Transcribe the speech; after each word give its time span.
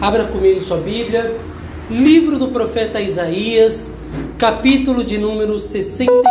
Abra 0.00 0.24
comigo 0.24 0.62
sua 0.62 0.78
Bíblia, 0.78 1.36
livro 1.90 2.38
do 2.38 2.48
profeta 2.48 3.02
Isaías, 3.02 3.92
capítulo 4.38 5.04
de 5.04 5.18
número 5.18 5.58
61. 5.58 6.22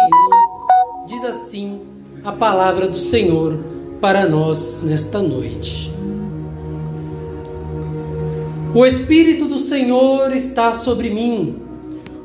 Diz 1.06 1.24
assim 1.24 1.80
a 2.24 2.32
palavra 2.32 2.88
do 2.88 2.98
Senhor 2.98 3.60
para 4.02 4.26
nós 4.26 4.80
nesta 4.82 5.22
noite. 5.22 5.94
O 8.74 8.84
Espírito 8.88 9.46
do 9.46 9.60
Senhor 9.60 10.36
está 10.36 10.74
sobre 10.74 11.12
mim, 11.12 11.58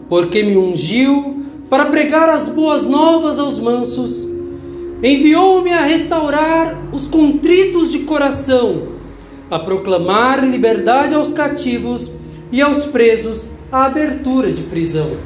porque 0.09 0.43
me 0.43 0.57
ungiu 0.57 1.43
para 1.69 1.85
pregar 1.85 2.31
as 2.31 2.49
boas 2.49 2.87
novas 2.87 3.39
aos 3.39 3.61
mansos, 3.61 4.27
enviou-me 5.03 5.75
a 5.75 5.83
restaurar 5.83 6.75
os 6.91 7.07
contritos 7.07 7.93
de 7.93 7.99
coração, 7.99 8.94
a 9.51 9.59
proclamar 9.59 10.45
liberdade 10.45 11.15
aos 11.15 11.31
cativos 11.31 12.11
e 12.51 12.63
aos 12.63 12.85
presos 12.85 13.51
a 13.71 13.87
abertura 13.87 14.53
de 14.53 14.63
prisão, 14.63 15.17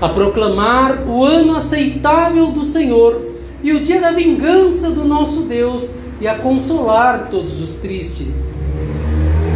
a 0.00 0.08
proclamar 0.08 1.08
o 1.08 1.24
ano 1.24 1.56
aceitável 1.56 2.48
do 2.48 2.64
Senhor 2.64 3.22
e 3.62 3.72
o 3.72 3.80
dia 3.80 4.00
da 4.00 4.10
vingança 4.10 4.90
do 4.90 5.04
nosso 5.04 5.42
Deus 5.42 5.84
e 6.20 6.26
a 6.26 6.34
consolar 6.34 7.28
todos 7.30 7.60
os 7.60 7.74
tristes. 7.74 8.42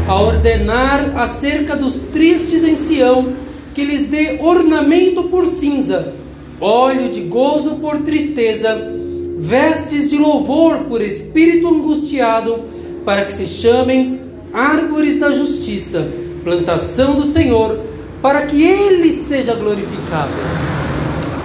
A 0.08 0.20
ordenar 0.20 1.16
acerca 1.16 1.76
dos 1.76 2.00
tristes 2.12 2.64
em 2.64 2.74
Sião, 2.74 3.32
que 3.74 3.84
lhes 3.84 4.06
dê 4.06 4.38
ornamento 4.40 5.24
por 5.24 5.46
cinza, 5.46 6.12
óleo 6.60 7.08
de 7.08 7.20
gozo 7.22 7.76
por 7.76 7.98
tristeza, 7.98 8.76
vestes 9.38 10.10
de 10.10 10.18
louvor 10.18 10.84
por 10.88 11.00
espírito 11.00 11.68
angustiado, 11.68 12.60
para 13.04 13.24
que 13.24 13.32
se 13.32 13.46
chamem 13.46 14.20
árvores 14.52 15.18
da 15.18 15.32
justiça, 15.32 16.06
plantação 16.44 17.14
do 17.14 17.24
Senhor, 17.24 17.80
para 18.20 18.42
que 18.42 18.62
ele 18.62 19.12
seja 19.12 19.54
glorificado. 19.54 20.32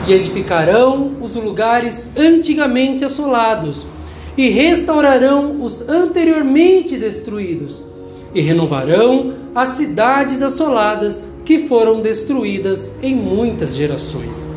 E 0.08 0.14
edificarão 0.14 1.14
os 1.22 1.36
lugares 1.36 2.12
antigamente 2.16 3.04
assolados, 3.04 3.86
e 4.38 4.50
restaurarão 4.50 5.64
os 5.64 5.88
anteriormente 5.88 6.98
destruídos 6.98 7.82
e 8.36 8.42
renovarão 8.42 9.34
as 9.56 9.70
cidades 9.70 10.42
assoladas 10.42 11.24
que 11.46 11.68
foram 11.68 12.02
destruídas 12.02 12.92
em 13.02 13.16
muitas 13.16 13.76
gerações. 13.76 14.48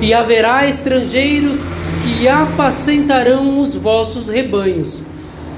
E 0.00 0.12
haverá 0.12 0.68
estrangeiros 0.68 1.58
que 2.02 2.26
apacentarão 2.26 3.60
os 3.60 3.76
vossos 3.76 4.28
rebanhos, 4.28 5.00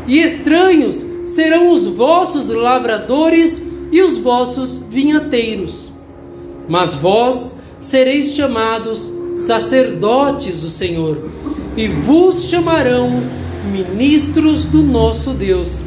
e 0.07 0.23
estranhos 0.23 1.05
serão 1.27 1.71
os 1.71 1.87
vossos 1.87 2.49
lavradores 2.49 3.61
e 3.91 4.03
os 4.03 4.19
vossos 4.19 4.79
vinhateiros. 4.91 5.93
Mas 6.69 6.95
vós 6.95 7.55
sereis 7.81 8.35
chamados 8.35 9.11
sacerdotes 9.35 10.61
do 10.61 10.69
Senhor, 10.69 11.19
e 11.77 11.89
vos 11.89 12.45
chamarão 12.45 13.23
ministros 13.73 14.65
do 14.65 14.83
nosso 14.83 15.33
Deus 15.33 15.83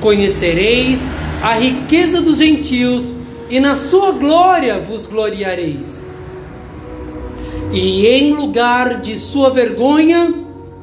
Conhecereis 0.00 1.00
a 1.42 1.54
riqueza 1.54 2.20
dos 2.20 2.38
gentios, 2.38 3.12
e 3.50 3.58
na 3.58 3.74
sua 3.74 4.12
glória 4.12 4.78
vos 4.78 5.06
gloriareis. 5.06 6.00
E 7.72 8.06
em 8.06 8.32
lugar 8.32 9.00
de 9.00 9.18
sua 9.18 9.50
vergonha 9.50 10.32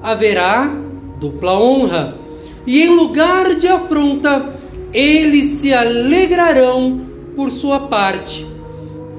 haverá 0.02 0.70
dupla 1.18 1.58
honra, 1.58 2.18
e 2.66 2.82
em 2.84 2.90
lugar 2.90 3.56
de 3.56 3.68
afronta 3.68 4.54
eles 4.94 5.60
se 5.60 5.74
alegrarão 5.74 7.02
por 7.36 7.52
sua 7.52 7.82
parte, 7.82 8.48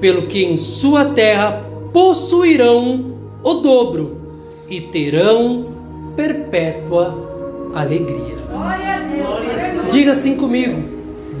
pelo 0.01 0.23
que 0.23 0.43
em 0.43 0.57
sua 0.57 1.05
terra 1.05 1.63
possuirão 1.93 3.13
o 3.43 3.53
dobro 3.55 4.17
e 4.67 4.81
terão 4.81 5.67
perpétua 6.15 7.71
alegria. 7.75 8.35
Glória 8.49 8.95
a 8.95 8.99
Deus. 8.99 9.93
Diga 9.93 10.11
assim 10.13 10.35
comigo: 10.35 10.81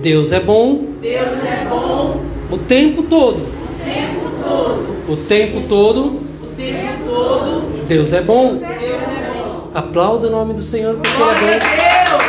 Deus 0.01 0.31
é 0.31 0.39
bom. 0.39 0.85
Deus 1.01 1.37
é 1.43 1.65
bom. 1.67 2.21
O 2.51 2.57
tempo 2.57 3.03
todo. 3.03 3.39
O 3.39 3.83
tempo 3.83 4.31
todo. 4.43 5.11
O 5.11 5.15
tempo 5.17 5.61
todo. 5.67 5.99
O 5.99 6.55
tempo 6.55 6.99
todo. 7.09 7.85
Deus 7.87 8.13
é 8.13 8.21
bom. 8.21 8.55
Deus 8.55 8.63
é 8.63 9.33
bom. 9.33 9.69
Aplauda 9.73 10.27
o 10.27 10.31
nome 10.31 10.53
do 10.53 10.61
Senhor 10.61 10.95
porque 10.95 11.09
Ele 11.09 11.51
é 11.51 11.59
bom. 11.59 11.86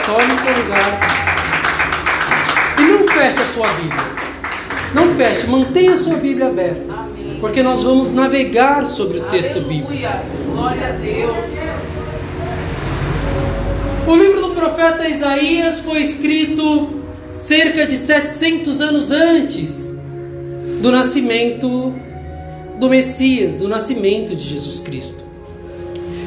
Tome 0.08 0.22
seu 0.22 0.62
lugar. 0.62 1.00
E 2.78 2.82
não 2.82 3.08
feche 3.08 3.40
a 3.40 3.44
sua 3.44 3.68
Bíblia. 3.68 4.04
Não 4.94 5.14
feche, 5.14 5.46
mantenha 5.46 5.92
a 5.92 5.96
sua 5.98 6.14
Bíblia 6.16 6.46
aberta. 6.46 6.94
Amém. 6.94 7.36
Porque 7.38 7.62
nós 7.62 7.82
vamos 7.82 8.14
navegar 8.14 8.86
sobre 8.86 9.18
o 9.18 9.24
texto 9.24 9.60
bíblico. 9.60 9.92
Glória 10.46 10.88
a 10.88 10.92
Deus. 10.92 11.44
O 14.06 14.16
livro 14.16 14.48
do 14.48 14.54
profeta 14.54 15.06
Isaías 15.06 15.80
foi 15.80 16.00
escrito 16.00 16.88
cerca 17.36 17.84
de 17.84 17.98
700 17.98 18.80
anos 18.80 19.10
antes 19.10 19.92
do 20.80 20.90
nascimento 20.90 21.94
do 22.80 22.88
Messias, 22.88 23.52
do 23.52 23.68
nascimento 23.68 24.34
de 24.34 24.42
Jesus 24.42 24.80
Cristo. 24.80 25.22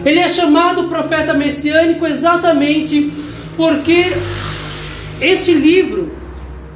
Ele 0.05 0.19
é 0.19 0.27
chamado 0.27 0.83
profeta 0.83 1.33
messiânico 1.33 2.05
exatamente 2.05 3.30
porque 3.55 4.05
este 5.19 5.53
livro 5.53 6.11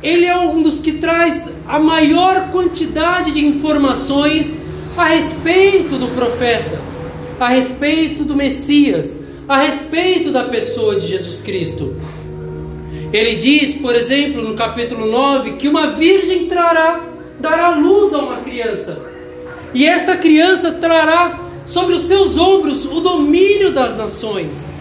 ele 0.02 0.25
é 0.25 0.38
um 0.38 0.62
dos 0.62 0.78
que 0.78 0.94
traz 0.94 1.50
a 1.68 1.80
maior 1.80 2.52
quantidade 2.52 3.31
de 3.31 3.44
informações 3.44 4.56
a 4.96 5.06
respeito 5.06 5.97
do 5.97 6.09
profeta, 6.09 6.80
a 7.40 7.47
respeito 7.47 8.24
do 8.24 8.36
Messias, 8.36 9.19
a 9.47 9.58
respeito 9.58 10.31
da 10.31 10.44
pessoa 10.44 10.96
de 10.96 11.08
Jesus 11.08 11.40
Cristo. 11.41 11.96
Ele 13.12 13.36
diz, 13.36 13.74
por 13.74 13.96
exemplo, 13.96 14.42
no 14.42 14.56
capítulo 14.56 15.06
9, 15.06 15.53
que 15.53 15.68
uma 15.68 15.88
virgem 15.88 16.47
trará, 16.47 17.03
dará 17.40 17.69
luz 17.69 18.13
a 18.13 18.19
uma 18.19 18.38
criança. 18.38 19.02
E 19.74 19.86
esta 19.86 20.16
criança 20.18 20.72
trará 20.72 21.40
sobre 21.66 21.96
os 21.96 22.03
seus 22.03 22.38
ombros 22.38 22.86
o 22.86 23.00
domínio 23.00 23.72
das 23.72 23.97
nações. 23.97 24.75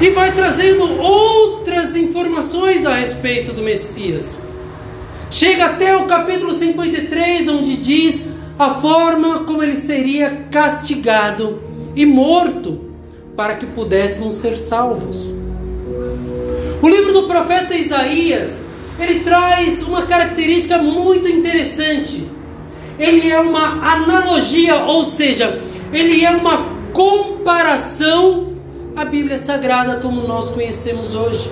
E 0.00 0.10
vai 0.10 0.32
trazendo 0.32 0.84
outras 1.00 1.94
informações 1.94 2.86
a 2.86 2.94
respeito 2.94 3.52
do 3.52 3.62
Messias. 3.62 4.38
Chega 5.30 5.66
até 5.66 5.96
o 5.96 6.06
capítulo 6.06 6.52
53, 6.52 7.48
onde 7.48 7.76
diz 7.76 8.22
a 8.58 8.74
forma 8.74 9.44
como 9.44 9.62
ele 9.62 9.76
seria 9.76 10.46
castigado 10.50 11.62
e 11.94 12.04
morto 12.04 12.80
para 13.36 13.54
que 13.54 13.66
pudéssemos 13.66 14.34
ser 14.34 14.56
salvos. 14.56 15.30
O 16.82 16.88
livro 16.88 17.12
do 17.12 17.22
profeta 17.24 17.74
Isaías, 17.74 18.50
ele 18.98 19.20
traz 19.20 19.82
uma 19.82 20.02
característica 20.02 20.78
muito 20.78 21.28
interessante. 21.28 22.26
Ele 22.98 23.30
é 23.30 23.38
uma 23.40 23.92
analogia, 23.94 24.76
ou 24.84 25.04
seja, 25.04 25.60
ele 25.92 26.24
é 26.24 26.30
uma 26.30 26.66
comparação 26.92 28.49
à 28.96 29.04
Bíblia 29.04 29.38
Sagrada 29.38 29.96
como 29.96 30.26
nós 30.26 30.50
conhecemos 30.50 31.14
hoje. 31.14 31.50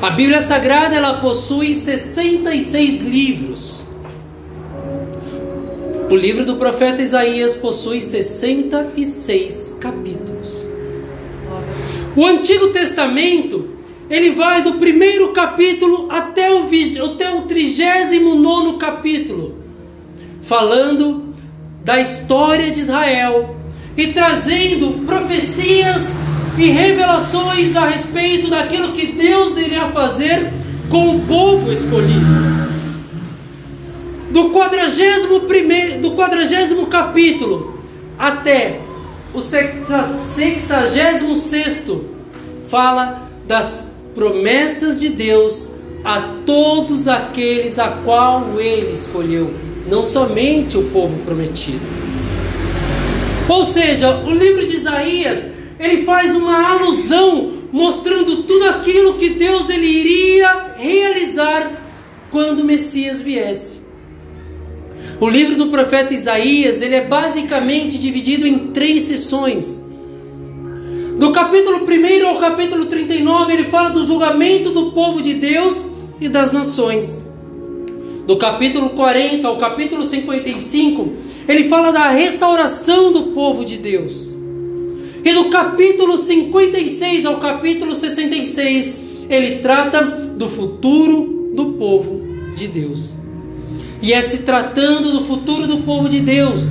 A 0.00 0.10
Bíblia 0.10 0.42
Sagrada 0.42 0.94
ela 0.94 1.20
possui 1.20 1.74
66 1.74 3.02
livros. 3.02 3.86
O 6.10 6.16
livro 6.16 6.44
do 6.44 6.56
profeta 6.56 7.00
Isaías 7.00 7.56
possui 7.56 8.00
66 8.00 9.76
capítulos. 9.80 10.66
O 12.14 12.26
Antigo 12.26 12.68
Testamento, 12.68 13.70
ele 14.10 14.32
vai 14.32 14.60
do 14.60 14.74
primeiro 14.74 15.32
capítulo 15.32 16.08
até 16.10 16.52
o, 16.52 16.66
até 17.04 17.34
o 17.34 17.42
39 17.42 18.76
capítulo, 18.78 19.56
falando 20.42 21.32
da 21.84 22.00
história 22.00 22.70
de 22.70 22.80
Israel 22.80 23.61
e 23.96 24.08
trazendo 24.08 25.04
profecias 25.06 26.02
e 26.58 26.70
revelações 26.70 27.74
a 27.76 27.86
respeito 27.86 28.50
daquilo 28.50 28.92
que 28.92 29.12
Deus 29.12 29.56
iria 29.56 29.88
fazer 29.88 30.52
com 30.88 31.16
o 31.16 31.20
povo 31.20 31.72
escolhido. 31.72 32.52
Do 34.30 34.50
quadragésimo 34.50 35.40
primeiro, 35.40 36.00
do 36.00 36.12
quadragésimo 36.12 36.86
capítulo 36.86 37.82
até 38.18 38.80
o 39.34 39.40
66 39.40 40.70
fala 42.68 43.28
das 43.46 43.86
promessas 44.14 45.00
de 45.00 45.08
Deus 45.08 45.70
a 46.04 46.20
todos 46.44 47.08
aqueles 47.08 47.78
a 47.78 47.88
qual 48.04 48.44
ele 48.58 48.92
escolheu, 48.92 49.54
não 49.86 50.04
somente 50.04 50.76
o 50.76 50.82
povo 50.90 51.16
prometido. 51.24 52.11
Ou 53.52 53.66
seja, 53.66 54.16
o 54.24 54.32
livro 54.32 54.66
de 54.66 54.76
Isaías, 54.76 55.40
ele 55.78 56.06
faz 56.06 56.34
uma 56.34 56.70
alusão 56.70 57.52
mostrando 57.70 58.44
tudo 58.44 58.64
aquilo 58.68 59.14
que 59.14 59.28
Deus 59.28 59.68
ele 59.68 59.86
iria 59.86 60.74
realizar 60.78 61.70
quando 62.30 62.60
o 62.60 62.64
Messias 62.64 63.20
viesse. 63.20 63.82
O 65.20 65.28
livro 65.28 65.54
do 65.54 65.66
profeta 65.66 66.14
Isaías, 66.14 66.80
ele 66.80 66.94
é 66.94 67.06
basicamente 67.06 67.98
dividido 67.98 68.46
em 68.46 68.68
três 68.68 69.02
sessões. 69.02 69.84
Do 71.18 71.30
capítulo 71.30 71.86
1 71.86 72.26
ao 72.26 72.38
capítulo 72.38 72.86
39, 72.86 73.52
ele 73.52 73.70
fala 73.70 73.90
do 73.90 74.02
julgamento 74.06 74.70
do 74.70 74.92
povo 74.92 75.20
de 75.20 75.34
Deus 75.34 75.76
e 76.18 76.26
das 76.26 76.52
nações. 76.52 77.22
Do 78.26 78.38
capítulo 78.38 78.90
40 78.90 79.46
ao 79.46 79.58
capítulo 79.58 80.06
55, 80.06 81.31
ele 81.52 81.68
fala 81.68 81.92
da 81.92 82.08
restauração 82.08 83.12
do 83.12 83.24
povo 83.24 83.62
de 83.62 83.76
Deus. 83.76 84.38
E 85.22 85.32
do 85.34 85.50
capítulo 85.50 86.16
56 86.16 87.26
ao 87.26 87.36
capítulo 87.36 87.94
66, 87.94 88.94
ele 89.28 89.58
trata 89.58 90.02
do 90.02 90.48
futuro 90.48 91.52
do 91.54 91.74
povo 91.74 92.22
de 92.54 92.68
Deus. 92.68 93.12
E 94.00 94.14
é 94.14 94.22
se 94.22 94.38
tratando 94.38 95.12
do 95.12 95.24
futuro 95.26 95.66
do 95.66 95.78
povo 95.78 96.08
de 96.08 96.20
Deus 96.20 96.62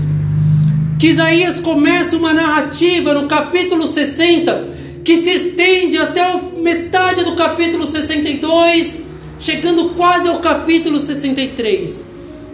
que 0.99 1.07
Isaías 1.07 1.59
começa 1.59 2.17
uma 2.17 2.33
narrativa 2.33 3.13
no 3.13 3.27
capítulo 3.27 3.87
60 3.87 4.67
que 5.03 5.15
se 5.15 5.29
estende 5.29 5.97
até 5.97 6.23
metade 6.57 7.23
do 7.23 7.35
capítulo 7.35 7.85
62, 7.85 8.97
chegando 9.39 9.89
quase 9.91 10.27
ao 10.27 10.39
capítulo 10.39 10.99
63, 10.99 12.03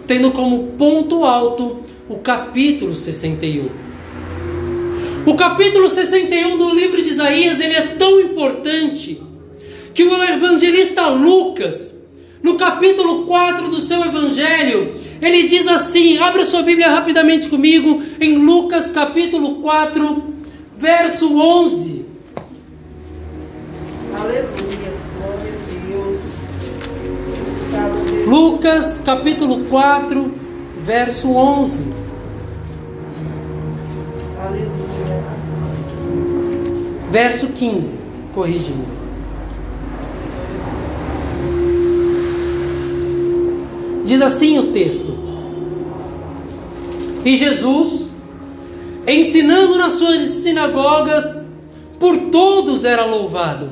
tendo 0.06 0.30
como 0.30 0.68
ponto 0.78 1.24
alto 1.24 1.87
o 2.08 2.18
capítulo 2.18 2.96
61. 2.96 3.68
O 5.26 5.34
capítulo 5.34 5.90
61 5.90 6.56
do 6.56 6.74
livro 6.74 7.02
de 7.02 7.10
Isaías 7.10 7.60
ele 7.60 7.74
é 7.74 7.82
tão 7.98 8.18
importante 8.20 9.22
que 9.92 10.02
o 10.02 10.22
evangelista 10.22 11.06
Lucas, 11.08 11.92
no 12.42 12.54
capítulo 12.54 13.26
4 13.26 13.68
do 13.68 13.78
seu 13.78 14.02
evangelho, 14.04 14.94
ele 15.20 15.42
diz 15.42 15.66
assim: 15.66 16.16
abra 16.18 16.44
sua 16.44 16.62
Bíblia 16.62 16.88
rapidamente 16.88 17.48
comigo, 17.48 18.02
em 18.18 18.38
Lucas 18.38 18.88
capítulo 18.88 19.56
4, 19.56 20.24
verso 20.78 21.36
11. 21.36 22.06
Aleluia, 24.14 24.46
glória 25.18 25.52
a 27.74 27.88
Deus. 28.08 28.26
Lucas 28.26 28.98
capítulo 29.04 29.66
4, 29.68 30.32
verso 30.78 31.28
11. 31.30 31.97
Verso 37.10 37.48
15, 37.48 37.98
corrigindo. 38.34 38.98
Diz 44.04 44.22
assim 44.22 44.58
o 44.58 44.72
texto: 44.72 45.14
E 47.24 47.36
Jesus, 47.36 48.10
ensinando 49.06 49.76
nas 49.76 49.94
suas 49.94 50.28
sinagogas, 50.28 51.42
por 51.98 52.16
todos 52.30 52.84
era 52.84 53.04
louvado. 53.04 53.70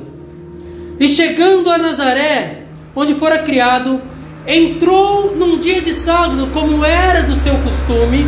E 0.99 1.07
chegando 1.07 1.69
a 1.69 1.77
Nazaré, 1.77 2.63
onde 2.95 3.13
fora 3.13 3.39
criado, 3.39 4.01
entrou 4.45 5.35
num 5.35 5.57
dia 5.57 5.81
de 5.81 5.93
sábado, 5.93 6.49
como 6.53 6.83
era 6.83 7.23
do 7.23 7.35
seu 7.35 7.53
costume, 7.59 8.25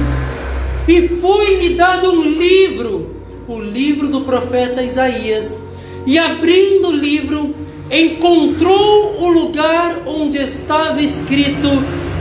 e 0.87 1.07
foi-lhe 1.07 1.75
dado 1.75 2.11
um 2.11 2.23
livro, 2.23 3.18
o 3.49 3.59
livro 3.59 4.07
do 4.07 4.21
profeta 4.21 4.83
Isaías. 4.83 5.57
E 6.05 6.17
abrindo 6.17 6.89
o 6.89 6.91
livro, 6.91 7.53
encontrou 7.91 9.19
o 9.19 9.27
lugar 9.27 10.03
onde 10.05 10.37
estava 10.37 11.01
escrito 11.01 11.67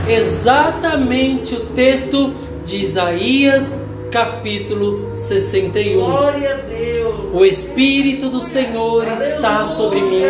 exatamente 0.09 1.53
o 1.53 1.67
texto 1.67 2.33
de 2.65 2.77
Isaías, 2.77 3.75
capítulo 4.11 5.15
61. 5.15 5.99
Glória 5.99 6.53
a 6.53 6.67
Deus. 6.67 7.15
O 7.31 7.45
Espírito 7.45 8.27
do 8.29 8.41
Senhor 8.41 9.07
está 9.07 9.67
sobre 9.67 10.01
mim 10.01 10.23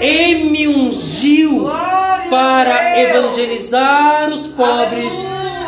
e 0.00 0.34
me 0.36 0.66
ungiu 0.66 1.68
para 2.30 2.98
evangelizar 2.98 4.32
os 4.32 4.46
pobres, 4.46 5.12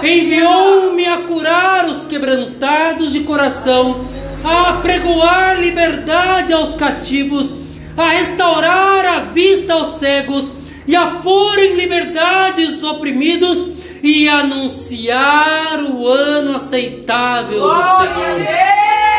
enviou-me 0.02 1.06
a 1.06 1.18
curar 1.18 1.88
os 1.88 2.04
quebrantados 2.04 3.12
de 3.12 3.20
coração, 3.20 4.00
a 4.46 4.74
pregoar 4.74 5.60
liberdade 5.60 6.52
aos 6.52 6.74
cativos, 6.74 7.52
a 7.96 8.10
restaurar 8.10 9.04
a 9.04 9.20
vista 9.32 9.72
aos 9.72 9.98
cegos 9.98 10.50
e 10.86 10.94
a 10.94 11.06
pôr 11.06 11.58
em 11.58 11.74
liberdade 11.74 12.62
os 12.62 12.82
oprimidos 12.82 13.64
e 14.02 14.28
anunciar 14.28 15.80
o 15.82 16.06
ano 16.06 16.56
aceitável 16.56 17.60
do 17.60 17.82
Senhor. 17.96 18.40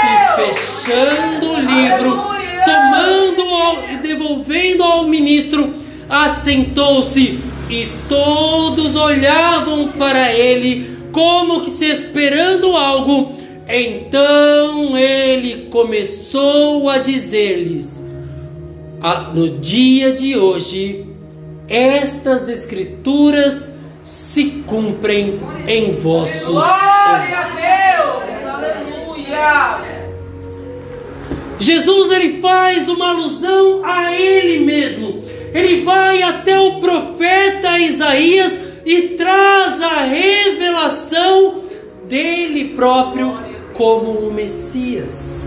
E 0.04 0.54
fechando 0.54 1.52
o 1.52 1.60
livro, 1.60 2.24
tomando 2.64 3.92
e 3.92 3.98
devolvendo 3.98 4.84
ao 4.84 5.08
ministro, 5.08 5.74
assentou-se 6.10 7.40
e 7.70 7.92
todos 8.08 8.96
olhavam 8.96 9.90
para 9.90 10.32
ele 10.32 10.98
como 11.12 11.62
que 11.62 11.70
se 11.70 11.86
esperando 11.86 12.76
algo. 12.76 13.37
Então 13.68 14.98
ele 14.98 15.68
começou 15.70 16.90
a 16.90 16.98
dizer-lhes: 17.00 18.02
"Ah, 19.02 19.32
No 19.34 19.50
dia 19.50 20.14
de 20.14 20.38
hoje, 20.38 21.06
estas 21.68 22.48
escrituras 22.48 23.72
se 24.04 24.64
cumprem 24.66 25.38
em 25.68 25.96
vossos 25.96 26.48
Glória 26.48 27.40
a 27.40 27.50
Deus. 27.50 28.46
Aleluia. 28.46 29.80
Jesus 31.60 32.12
ele 32.12 32.42
faz 32.42 32.88
uma 32.88 33.10
alusão 33.10 33.84
a 33.84 34.16
ele 34.16 34.64
mesmo. 34.64 35.22
Ele 35.54 35.82
vai 35.82 36.22
até 36.24 36.58
o 36.58 36.80
profeta 36.80 37.78
Isaías 37.80 38.58
e 38.86 39.02
traz 39.10 39.82
a 39.82 40.04
revelação 40.04 41.56
dele 42.08 42.70
próprio 42.70 43.38
como 43.78 44.12
o 44.12 44.34
Messias. 44.34 45.38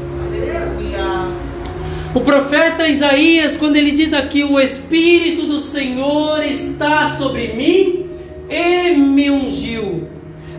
O 2.14 2.20
profeta 2.20 2.88
Isaías, 2.88 3.56
quando 3.56 3.76
ele 3.76 3.90
diz 3.90 4.14
aqui: 4.14 4.44
O 4.44 4.58
Espírito 4.58 5.46
do 5.46 5.58
Senhor 5.58 6.42
está 6.44 7.16
sobre 7.16 7.48
mim 7.48 8.06
e 8.48 8.92
me 8.94 9.30
ungiu, 9.30 10.08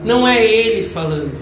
não 0.04 0.28
é 0.28 0.46
ele 0.46 0.88
falando, 0.88 1.34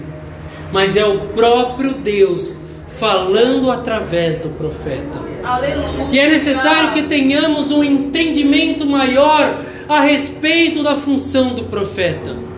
mas 0.72 0.96
é 0.96 1.04
o 1.04 1.20
próprio 1.28 1.94
Deus 1.94 2.60
falando 2.98 3.70
através 3.70 4.38
do 4.38 4.48
profeta. 4.50 5.22
Aleluia. 5.42 6.08
E 6.12 6.18
é 6.18 6.28
necessário 6.28 6.90
que 6.90 7.04
tenhamos 7.04 7.70
um 7.70 7.82
entendimento 7.82 8.84
maior 8.84 9.62
a 9.88 10.00
respeito 10.00 10.82
da 10.82 10.96
função 10.96 11.54
do 11.54 11.64
profeta. 11.64 12.49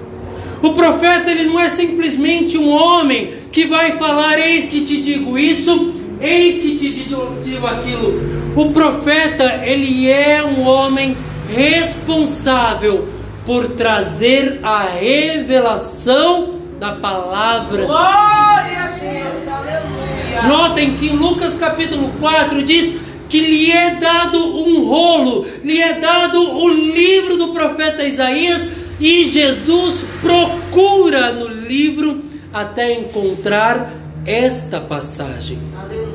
O 0.62 0.70
profeta 0.74 1.30
ele 1.30 1.44
não 1.44 1.58
é 1.58 1.68
simplesmente 1.68 2.56
um 2.56 2.70
homem 2.70 3.32
que 3.50 3.66
vai 3.66 3.98
falar: 3.98 4.38
Eis 4.38 4.68
que 4.68 4.82
te 4.82 4.98
digo 4.98 5.36
isso, 5.36 5.92
eis 6.20 6.60
que 6.60 6.76
te 6.76 6.90
digo, 6.90 7.66
aquilo. 7.66 8.52
O 8.54 8.70
profeta 8.70 9.62
ele 9.64 10.08
é 10.08 10.42
um 10.44 10.66
homem 10.66 11.16
responsável 11.52 13.08
por 13.44 13.70
trazer 13.70 14.60
a 14.62 14.84
revelação 14.84 16.54
da 16.78 16.92
palavra 16.92 17.86
Glória 17.86 18.78
a 18.78 18.88
Deus. 19.00 19.48
Aleluia. 19.48 20.42
Notem 20.48 20.94
que 20.94 21.08
em 21.08 21.16
Lucas 21.16 21.56
capítulo 21.56 22.12
4 22.20 22.62
diz 22.62 22.94
que 23.28 23.40
lhe 23.40 23.72
é 23.72 23.96
dado 23.96 24.38
um 24.38 24.84
rolo, 24.86 25.46
lhe 25.64 25.80
é 25.80 25.94
dado 25.94 26.38
o 26.38 26.68
livro 26.68 27.36
do 27.36 27.48
profeta 27.48 28.04
Isaías 28.04 28.68
e 29.00 29.24
Jesus 29.24 30.04
procura 30.20 31.32
no 31.32 31.48
livro 31.48 32.22
até 32.52 32.98
encontrar 32.98 33.92
esta 34.24 34.80
passagem. 34.80 35.58
Aleluia. 35.76 36.12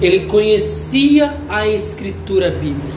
Ele 0.00 0.20
conhecia 0.26 1.34
a 1.48 1.66
escritura 1.66 2.50
bíblica. 2.50 2.94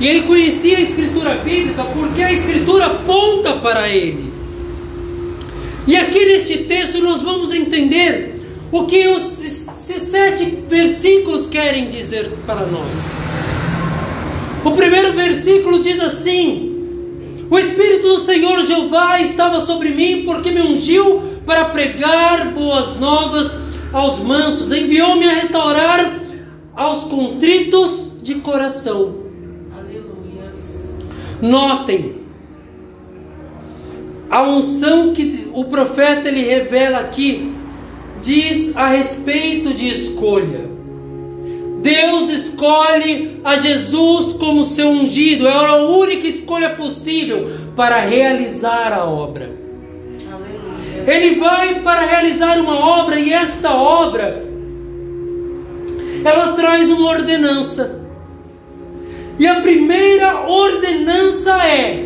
E 0.00 0.06
ele 0.06 0.22
conhecia 0.22 0.76
a 0.76 0.80
escritura 0.80 1.34
bíblica 1.36 1.84
porque 1.84 2.22
a 2.22 2.32
escritura 2.32 2.86
aponta 2.86 3.54
para 3.54 3.88
ele. 3.88 4.32
E 5.86 5.96
aqui 5.96 6.24
neste 6.26 6.58
texto 6.58 7.00
nós 7.00 7.22
vamos 7.22 7.52
entender 7.52 8.40
o 8.72 8.84
que 8.84 9.06
os, 9.08 9.36
sete 9.76 10.44
versículos 10.68 11.46
querem 11.46 11.88
dizer 11.88 12.30
para 12.46 12.66
nós. 12.66 12.96
O 14.64 14.72
primeiro 14.72 15.14
versículo 15.14 15.80
diz 15.80 16.00
assim: 16.00 16.75
O 17.50 17.58
Espírito 17.58 18.08
do 18.08 18.18
Senhor 18.18 18.62
Jeová 18.66 19.20
estava 19.20 19.60
sobre 19.60 19.90
mim, 19.90 20.24
porque 20.24 20.50
me 20.50 20.60
ungiu 20.60 21.22
para 21.44 21.66
pregar 21.66 22.52
boas 22.52 22.96
novas 22.96 23.50
aos 23.92 24.18
mansos, 24.18 24.72
enviou-me 24.72 25.28
a 25.28 25.34
restaurar 25.34 26.18
aos 26.74 27.04
contritos 27.04 28.12
de 28.22 28.36
coração. 28.36 29.14
Aleluia. 29.76 30.52
Notem 31.40 32.16
a 34.28 34.42
unção 34.42 35.12
que 35.12 35.48
o 35.54 35.64
profeta 35.64 36.28
ele 36.28 36.42
revela 36.42 36.98
aqui 36.98 37.54
diz 38.26 38.76
a 38.76 38.88
respeito 38.88 39.72
de 39.72 39.88
escolha. 39.88 40.75
Deus 41.82 42.28
escolhe 42.28 43.40
a 43.44 43.56
Jesus 43.56 44.32
como 44.32 44.64
seu 44.64 44.88
ungido, 44.88 45.46
era 45.46 45.68
a 45.68 45.86
única 45.86 46.26
escolha 46.26 46.70
possível 46.70 47.50
para 47.76 48.00
realizar 48.00 48.92
a 48.92 49.04
obra. 49.04 49.50
Aleluia. 50.30 51.14
Ele 51.14 51.36
vai 51.36 51.80
para 51.80 52.00
realizar 52.00 52.58
uma 52.58 52.78
obra 52.78 53.20
e 53.20 53.32
esta 53.32 53.72
obra 53.74 54.44
ela 56.24 56.52
traz 56.54 56.90
uma 56.90 57.08
ordenança. 57.08 58.00
E 59.38 59.46
a 59.46 59.60
primeira 59.60 60.48
ordenança 60.48 61.52
é 61.64 62.04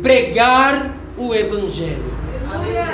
pregar 0.00 0.94
o 1.16 1.34
evangelho. 1.34 2.12
Aleluia. 2.52 2.86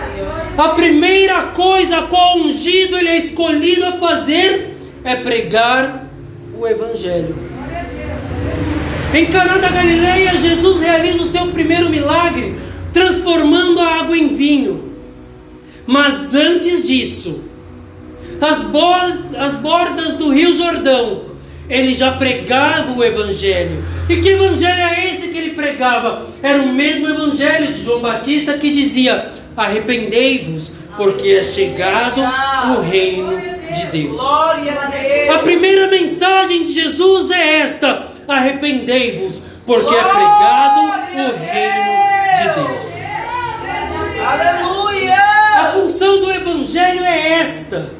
A 0.56 0.68
primeira 0.70 1.42
coisa 1.48 1.98
a 1.98 2.02
qual 2.02 2.38
o 2.38 2.44
ungido 2.44 2.96
ele 2.96 3.08
é 3.08 3.18
escolhido 3.18 3.84
a 3.84 3.92
fazer 3.92 4.77
é 5.04 5.16
pregar 5.16 6.08
o 6.56 6.66
evangelho. 6.66 7.34
Em 9.14 9.26
Caná 9.26 9.56
da 9.56 9.70
Galileia, 9.70 10.36
Jesus 10.36 10.80
realiza 10.80 11.22
o 11.22 11.26
seu 11.26 11.46
primeiro 11.48 11.88
milagre, 11.88 12.56
transformando 12.92 13.80
a 13.80 14.00
água 14.00 14.16
em 14.16 14.28
vinho. 14.28 14.92
Mas 15.86 16.34
antes 16.34 16.86
disso, 16.86 17.40
as, 18.40 18.64
as 19.36 19.56
bordas 19.56 20.14
do 20.14 20.30
Rio 20.30 20.52
Jordão, 20.52 21.28
ele 21.70 21.94
já 21.94 22.12
pregava 22.12 22.92
o 22.92 23.02
evangelho. 23.02 23.82
E 24.08 24.16
que 24.16 24.28
evangelho 24.28 24.80
é 24.80 25.10
esse 25.10 25.28
que 25.28 25.38
ele 25.38 25.50
pregava? 25.50 26.26
Era 26.42 26.62
o 26.62 26.72
mesmo 26.72 27.08
evangelho 27.08 27.72
de 27.72 27.82
João 27.82 28.00
Batista 28.00 28.58
que 28.58 28.70
dizia: 28.70 29.30
Arrependei-vos, 29.56 30.70
porque 30.96 31.28
é 31.28 31.42
chegado 31.42 32.20
o 32.20 32.80
reino 32.82 33.57
de 33.72 33.86
Deus. 33.86 34.16
Glória 34.16 34.72
a. 34.72 35.34
A 35.34 35.38
primeira 35.38 35.88
mensagem 35.88 36.62
de 36.62 36.72
Jesus 36.72 37.30
é 37.30 37.60
esta: 37.60 38.08
arrependei-vos, 38.26 39.40
porque 39.66 39.94
é 39.94 40.02
pregado 40.02 40.80
o 40.80 41.36
reino 41.44 41.98
de 42.36 42.44
Deus. 42.54 42.98
A 44.20 44.32
Aleluia. 44.32 45.28
função 45.74 46.20
do 46.20 46.30
Evangelho 46.30 47.04
é 47.04 47.40
esta: 47.40 47.92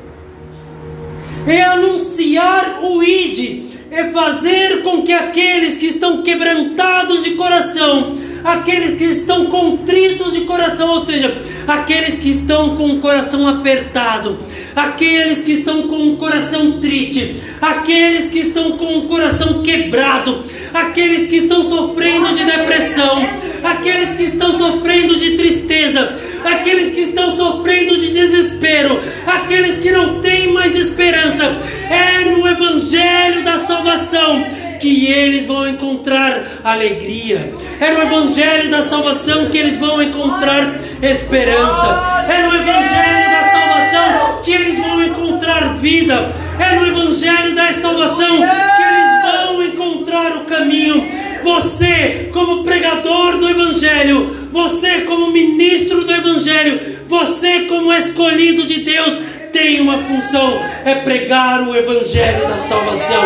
é 1.47 1.63
anunciar 1.63 2.81
o 2.83 3.03
ID, 3.03 3.65
é 3.91 4.11
fazer 4.11 4.83
com 4.83 5.03
que 5.03 5.13
aqueles 5.13 5.77
que 5.77 5.87
estão 5.87 6.23
quebrantados 6.23 7.25
de 7.25 7.33
coração, 7.33 8.17
aqueles 8.45 8.99
que 8.99 9.05
estão 9.05 9.47
contritos 9.47 10.33
de 10.33 10.43
coração, 10.43 10.91
ou 10.91 11.05
seja, 11.05 11.37
aqueles 11.67 12.19
que 12.19 12.29
estão 12.29 12.75
com 12.77 12.93
o 12.93 12.99
coração 12.99 13.47
apertado, 13.47 14.39
aqueles 14.75 15.43
que 15.43 15.53
estão 15.53 15.83
com 15.83 16.13
o 16.13 16.17
coração 16.17 16.81
triste, 16.81 17.37
aqueles 17.61 18.29
que 18.29 18.39
estão 18.41 18.73
com 18.73 18.99
o 18.99 19.03
coração 19.07 19.63
quebrado, 19.63 20.45
aqueles 20.73 21.27
que 21.29 21.37
estão 21.37 21.63
sofrendo 21.63 22.35
de 22.35 22.45
depressão, 22.45 23.29
aqueles 23.63 24.15
que 24.15 24.23
estão 24.25 24.53
sofrendo 24.53 25.17
de 25.17 25.37
tristeza, 25.37 26.17
aqueles 26.45 26.93
que 26.93 27.01
estão 27.01 27.37
sofrendo 27.37 27.99
de 27.99 28.13
desespero, 28.13 29.01
aqueles 29.27 29.79
que 29.79 29.91
não 29.91 30.21
têm 30.21 30.53
mais 30.53 30.75
esperança. 30.75 31.59
É 31.91 32.25
no 32.25 32.47
Evangelho 32.47 33.43
da 33.43 33.59
salvação 33.67 34.47
que 34.79 35.07
eles 35.07 35.47
vão 35.47 35.69
encontrar 35.69 36.61
alegria. 36.65 37.55
É 37.81 37.91
no 37.91 38.03
Evangelho 38.03 38.71
da 38.71 38.83
salvação 38.83 39.49
que 39.51 39.59
eles 39.59 39.77
vão 39.79 40.03
encontrar 40.03 40.77
esperança. 41.03 42.27
É 42.29 42.43
no 42.47 42.55
Evangelho 42.55 43.31
da 43.31 43.51
salvação 43.53 44.43
que 44.43 44.53
eles 44.53 44.79
vão 44.79 45.05
encontrar 45.05 45.75
vida. 45.77 46.33
É 46.59 46.75
no 46.77 46.87
Evangelho 46.87 47.55
da 47.55 47.73
salvação 47.73 48.37
que 48.37 48.83
eles 48.83 49.23
vão 49.23 49.63
encontrar 49.63 50.37
o 50.37 50.45
caminho. 50.45 51.07
Você, 51.43 52.31
como 52.33 52.65
pregador 52.65 53.39
do 53.39 53.49
Evangelho, 53.49 54.49
você, 54.51 55.03
como 55.03 55.31
ministro 55.31 56.05
do 56.05 56.13
Evangelho, 56.13 56.81
você, 57.07 57.61
como 57.61 57.93
escolhido 57.93 58.67
de 58.67 58.81
Deus, 58.81 59.19
tem 59.59 59.81
uma 59.81 60.05
função: 60.05 60.61
é 60.85 60.95
pregar 60.97 61.67
o 61.67 61.77
Evangelho 61.77 62.49
da 62.49 62.59
salvação, 62.59 63.23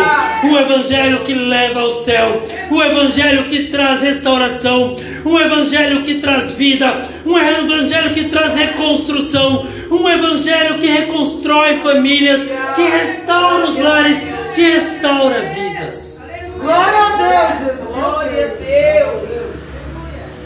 o 0.51 0.57
Evangelho 0.57 1.19
que 1.19 1.33
leva 1.33 1.81
ao 1.81 1.91
céu, 1.91 2.41
o 2.71 2.83
Evangelho 2.83 3.45
que 3.45 3.65
traz 3.65 4.01
restauração, 4.01 4.95
um 5.25 5.39
Evangelho 5.39 6.01
que 6.01 6.15
traz 6.15 6.53
vida, 6.53 7.01
um 7.25 7.37
Evangelho 7.37 8.11
que 8.11 8.25
traz 8.25 8.55
reconstrução, 8.55 9.65
um 9.91 10.09
Evangelho 10.09 10.79
que 10.79 10.87
reconstrói 10.87 11.79
famílias, 11.81 12.41
que 12.75 12.81
restaura 12.81 13.67
os 13.67 13.77
lares, 13.77 14.17
que 14.55 14.61
restaura 14.61 15.41
vidas. 15.53 16.19
Glória 16.59 16.99
a 16.99 17.15
Deus, 17.17 17.59
Jesus. 17.59 17.93
Glória 17.93 18.45
a 18.45 18.63
Deus. 18.63 19.33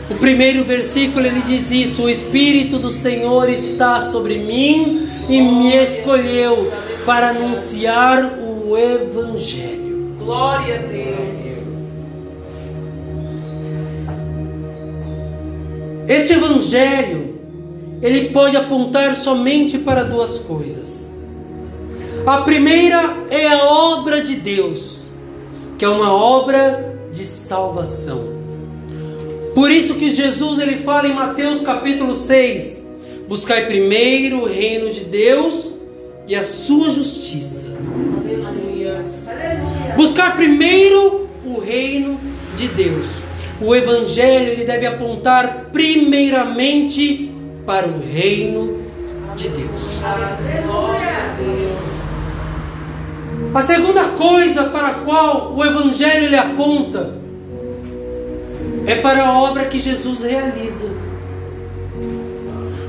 O 0.10 0.16
primeiro 0.16 0.64
versículo 0.64 1.26
ele 1.26 1.42
diz 1.42 1.70
isso: 1.70 2.04
O 2.04 2.10
Espírito 2.10 2.80
do 2.80 2.90
Senhor 2.90 3.50
está 3.50 4.00
sobre 4.00 4.38
mim 4.40 5.07
e 5.30 5.42
me 5.42 5.76
escolheu 5.76 6.72
para 7.06 7.30
anunciar 7.30 8.40
o 8.40 8.78
Evangelho. 8.78 10.16
Glória 10.18 10.76
a 10.76 10.78
Deus. 10.80 11.38
Este 16.08 16.34
Evangelho 16.34 17.36
ele 18.02 18.30
pode 18.30 18.56
apontar 18.56 19.16
somente 19.16 19.78
para 19.78 20.04
duas 20.04 20.40
coisas. 20.40 21.08
A 22.26 22.42
primeira 22.42 23.16
é 23.30 23.48
a 23.48 23.66
obra 23.66 24.22
de 24.22 24.36
Deus, 24.36 25.04
que 25.78 25.86
é 25.86 25.90
uma 25.90 26.14
obra 26.14 26.98
de 27.12 27.26
salvação. 27.26 28.36
Por 29.56 29.72
isso 29.72 29.96
que 29.96 30.10
Jesus 30.10 30.60
ele 30.60 30.84
fala 30.84 31.08
em 31.08 31.14
Mateus 31.14 31.62
capítulo 31.62 32.14
6: 32.14 32.77
Buscai 33.28 33.66
primeiro 33.66 34.44
o 34.44 34.46
reino 34.46 34.90
de 34.90 35.04
Deus 35.04 35.74
e 36.26 36.34
a 36.34 36.44
sua 36.44 36.90
justiça. 36.90 37.68
Aleluia. 38.26 39.02
Buscar 39.98 40.36
primeiro 40.36 41.28
o 41.46 41.60
reino 41.60 42.18
de 42.56 42.70
Deus. 42.70 43.20
O 43.60 43.76
evangelho 43.76 44.52
ele 44.52 44.64
deve 44.64 44.86
apontar 44.86 45.70
primeiramente 45.74 47.30
para 47.66 47.88
o 47.88 48.00
reino 48.00 48.82
de 49.36 49.50
Deus. 49.50 50.02
A 53.54 53.62
segunda 53.62 54.06
coisa 54.10 54.66
para 54.66 54.88
a 54.88 54.94
qual 55.02 55.54
o 55.54 55.66
evangelho 55.66 56.26
ele 56.26 56.36
aponta 56.38 57.18
é 58.86 58.96
para 58.96 59.26
a 59.26 59.42
obra 59.42 59.66
que 59.66 59.80
Jesus 59.80 60.22
realiza. 60.22 61.07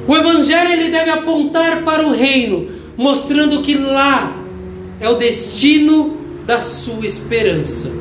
O 0.08 0.16
evangelho 0.16 0.72
ele 0.72 0.88
deve 0.88 1.10
apontar 1.10 1.82
para 1.82 2.06
o 2.06 2.12
reino, 2.12 2.66
mostrando 2.96 3.60
que 3.60 3.74
lá 3.74 4.34
é 4.98 5.06
o 5.06 5.16
destino 5.16 6.16
da 6.46 6.62
sua 6.62 7.06
esperança. 7.06 7.92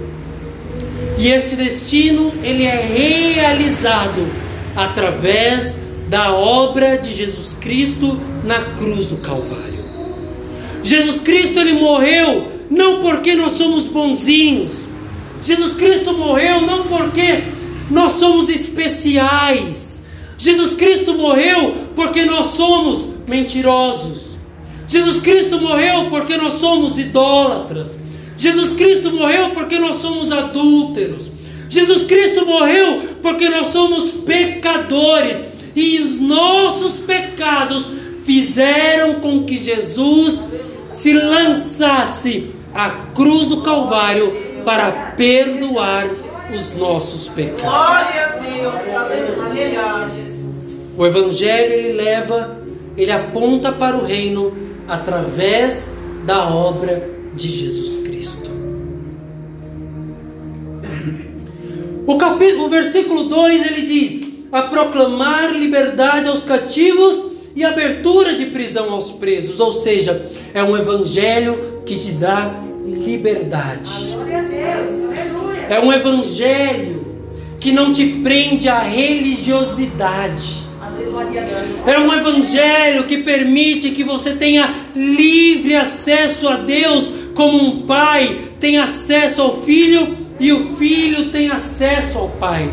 E 1.18 1.28
esse 1.28 1.58
destino 1.58 2.32
ele 2.42 2.64
é 2.64 3.36
realizado 3.36 4.26
através 4.74 5.76
da 6.08 6.32
obra 6.34 6.96
de 6.96 7.12
Jesus 7.12 7.54
Cristo 7.60 8.18
na 8.46 8.62
cruz 8.76 9.08
do 9.08 9.18
Calvário. 9.18 9.84
Jesus 10.82 11.20
Cristo 11.20 11.60
ele 11.60 11.74
morreu 11.74 12.48
não 12.70 13.02
porque 13.02 13.36
nós 13.36 13.52
somos 13.52 13.90
bonzinhos. 13.90 14.84
Jesus 15.44 15.74
Cristo 15.74 16.14
morreu 16.14 16.62
não 16.62 16.84
porque 16.84 17.44
nós 17.92 18.14
somos 18.14 18.48
especiais. 18.48 19.97
Jesus 20.48 20.72
Cristo 20.72 21.14
morreu 21.14 21.76
porque 21.94 22.24
nós 22.24 22.46
somos 22.52 23.06
mentirosos. 23.28 24.38
Jesus 24.88 25.20
Cristo 25.20 25.60
morreu 25.60 26.06
porque 26.10 26.38
nós 26.38 26.54
somos 26.54 26.98
idólatras. 26.98 27.98
Jesus 28.38 28.72
Cristo 28.72 29.12
morreu 29.12 29.50
porque 29.50 29.78
nós 29.78 29.98
somos 29.98 30.32
adúlteros. 30.32 31.30
Jesus 31.68 32.06
Cristo 32.06 32.46
morreu 32.46 33.02
porque 33.22 33.50
nós 33.50 33.68
somos 33.68 34.10
pecadores. 34.12 35.38
E 35.76 36.00
os 36.00 36.22
nossos 36.22 36.94
pecados 36.94 37.88
fizeram 38.24 39.16
com 39.16 39.44
que 39.44 39.58
Jesus 39.58 40.40
se 40.94 41.12
lançasse 41.12 42.52
à 42.74 42.90
cruz 43.14 43.48
do 43.48 43.58
Calvário 43.58 44.64
para 44.64 44.92
perdoar 45.18 46.08
os 46.56 46.74
nossos 46.74 47.28
pecados. 47.28 47.64
Glória 47.64 48.26
a 48.26 48.40
Deus. 48.40 48.96
Aleluia. 48.96 50.27
O 50.98 51.06
evangelho 51.06 51.74
ele 51.74 51.94
leva, 51.94 52.58
ele 52.98 53.12
aponta 53.12 53.72
para 53.72 53.96
o 53.96 54.04
reino 54.04 54.52
através 54.88 55.88
da 56.26 56.50
obra 56.50 57.08
de 57.36 57.48
Jesus 57.48 57.98
Cristo. 57.98 58.50
O, 62.08 62.18
capítulo, 62.18 62.66
o 62.66 62.70
versículo 62.70 63.26
2 63.26 63.66
ele 63.68 63.82
diz: 63.84 64.28
a 64.52 64.64
proclamar 64.64 65.52
liberdade 65.52 66.28
aos 66.28 66.44
cativos 66.44 67.28
e 67.56 67.64
abertura 67.64 68.36
de 68.36 68.48
prisão 68.48 68.92
aos 68.92 69.12
presos, 69.12 69.60
ou 69.60 69.72
seja, 69.72 70.26
é 70.54 70.64
um 70.64 70.76
evangelho 70.76 71.84
que 71.86 71.98
te 71.98 72.12
dá 72.12 72.54
liberdade. 72.84 74.16
É 75.70 75.80
um 75.80 75.92
evangelho 75.92 77.06
que 77.60 77.72
não 77.72 77.92
te 77.92 78.06
prende 78.24 78.70
à 78.70 78.80
religiosidade. 78.80 80.67
É 81.86 82.00
um 82.00 82.14
evangelho 82.14 83.06
que 83.06 83.18
permite 83.20 83.92
que 83.92 84.04
você 84.04 84.34
tenha 84.34 84.74
livre 84.96 85.76
acesso 85.76 86.48
a 86.48 86.58
Deus, 86.58 87.10
como 87.34 87.58
um 87.58 87.86
pai 87.86 88.38
tem 88.60 88.78
acesso 88.78 89.42
ao 89.42 89.62
filho 89.62 90.16
e 90.40 90.52
o 90.52 90.76
filho 90.76 91.30
tem 91.30 91.50
acesso 91.50 92.18
ao 92.18 92.30
pai. 92.30 92.70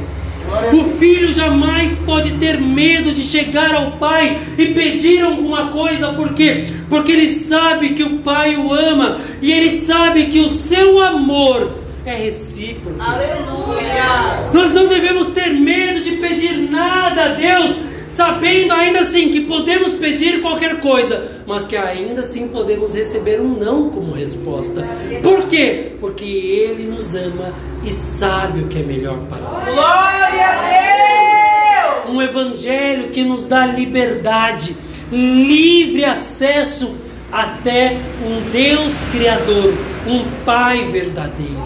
O 0.73 0.99
filho 0.99 1.33
jamais 1.33 1.97
pode 2.07 2.33
ter 2.35 2.61
medo 2.61 3.13
de 3.13 3.23
chegar 3.23 3.75
ao 3.75 3.93
pai 3.93 4.39
e 4.59 4.67
pedir 4.67 5.23
alguma 5.23 5.69
coisa, 5.69 6.13
por 6.13 6.35
quê? 6.35 6.65
Porque 6.89 7.13
ele 7.13 7.27
sabe 7.27 7.91
que 7.91 8.03
o 8.03 8.19
pai 8.19 8.55
o 8.57 8.73
ama 8.73 9.19
e 9.41 9.51
ele 9.51 9.71
sabe 9.71 10.27
que 10.27 10.41
o 10.41 10.49
seu 10.49 11.03
amor 11.03 11.85
é 12.05 12.15
recíproco. 12.15 13.01
Aleluia. 13.01 14.51
Nós 14.53 14.73
não 14.73 14.87
devemos 14.87 15.29
ter 15.29 15.51
medo 15.51 16.01
de 16.03 16.13
pedir 16.13 16.71
nada 16.71 17.25
a 17.25 17.29
Deus, 17.29 17.77
sabendo 18.07 18.73
ainda 18.73 19.01
assim 19.01 19.31
que 19.31 19.41
podemos 19.41 19.93
pedir 19.93 20.41
qualquer 20.41 20.81
coisa, 20.81 21.43
mas 21.47 21.65
que 21.65 21.77
ainda 21.77 22.21
assim 22.21 22.49
podemos 22.49 22.95
receber 22.95 23.41
um 23.41 23.57
não 23.59 23.91
como 23.91 24.13
resposta. 24.13 24.87
Por 25.23 25.47
quê? 25.47 25.93
Porque 26.01 26.25
Ele 26.25 26.85
nos 26.85 27.15
ama 27.15 27.53
e 27.85 27.91
sabe 27.91 28.61
o 28.61 28.69
que 28.69 28.79
é 28.79 28.83
melhor 28.83 29.19
para 29.29 29.39
nós. 29.39 29.65
Glória 29.65 30.47
a 30.47 32.05
Deus. 32.05 32.15
Um 32.15 32.23
evangelho 32.23 33.11
que 33.11 33.23
nos 33.25 33.47
dá 33.47 33.67
liberdade, 33.67 34.77
livre 35.11 36.05
acesso 36.05 36.95
até 37.33 37.97
um 38.25 38.51
Deus 38.51 38.93
Criador, 39.11 39.75
um 40.07 40.25
Pai 40.45 40.85
verdadeiro, 40.85 41.65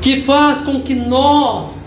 que 0.00 0.22
faz 0.22 0.62
com 0.62 0.80
que 0.80 0.94
nós 0.94 1.83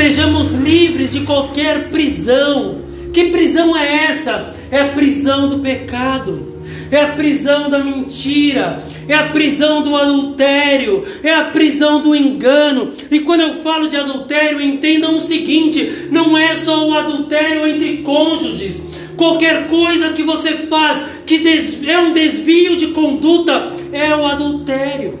estejamos 0.00 0.52
livres 0.52 1.12
de 1.12 1.20
qualquer 1.20 1.90
prisão. 1.90 2.80
Que 3.12 3.24
prisão 3.24 3.76
é 3.76 4.06
essa? 4.06 4.54
É 4.70 4.80
a 4.80 4.88
prisão 4.88 5.46
do 5.46 5.58
pecado. 5.58 6.48
É 6.90 7.02
a 7.02 7.08
prisão 7.08 7.70
da 7.70 7.84
mentira, 7.84 8.82
é 9.06 9.14
a 9.14 9.28
prisão 9.28 9.80
do 9.80 9.94
adultério, 9.94 11.04
é 11.22 11.32
a 11.32 11.44
prisão 11.44 12.00
do 12.02 12.16
engano. 12.16 12.90
E 13.08 13.20
quando 13.20 13.42
eu 13.42 13.62
falo 13.62 13.86
de 13.86 13.96
adultério, 13.96 14.60
entendam 14.60 15.16
o 15.16 15.20
seguinte: 15.20 16.08
não 16.10 16.36
é 16.36 16.52
só 16.56 16.88
o 16.88 16.94
adultério 16.94 17.64
entre 17.64 17.98
cônjuges. 17.98 18.80
Qualquer 19.16 19.68
coisa 19.68 20.08
que 20.08 20.24
você 20.24 20.66
faz 20.66 21.22
que 21.24 21.40
é 21.86 21.98
um 22.00 22.12
desvio 22.12 22.74
de 22.74 22.88
conduta 22.88 23.70
é 23.92 24.16
o 24.16 24.26
adultério. 24.26 25.20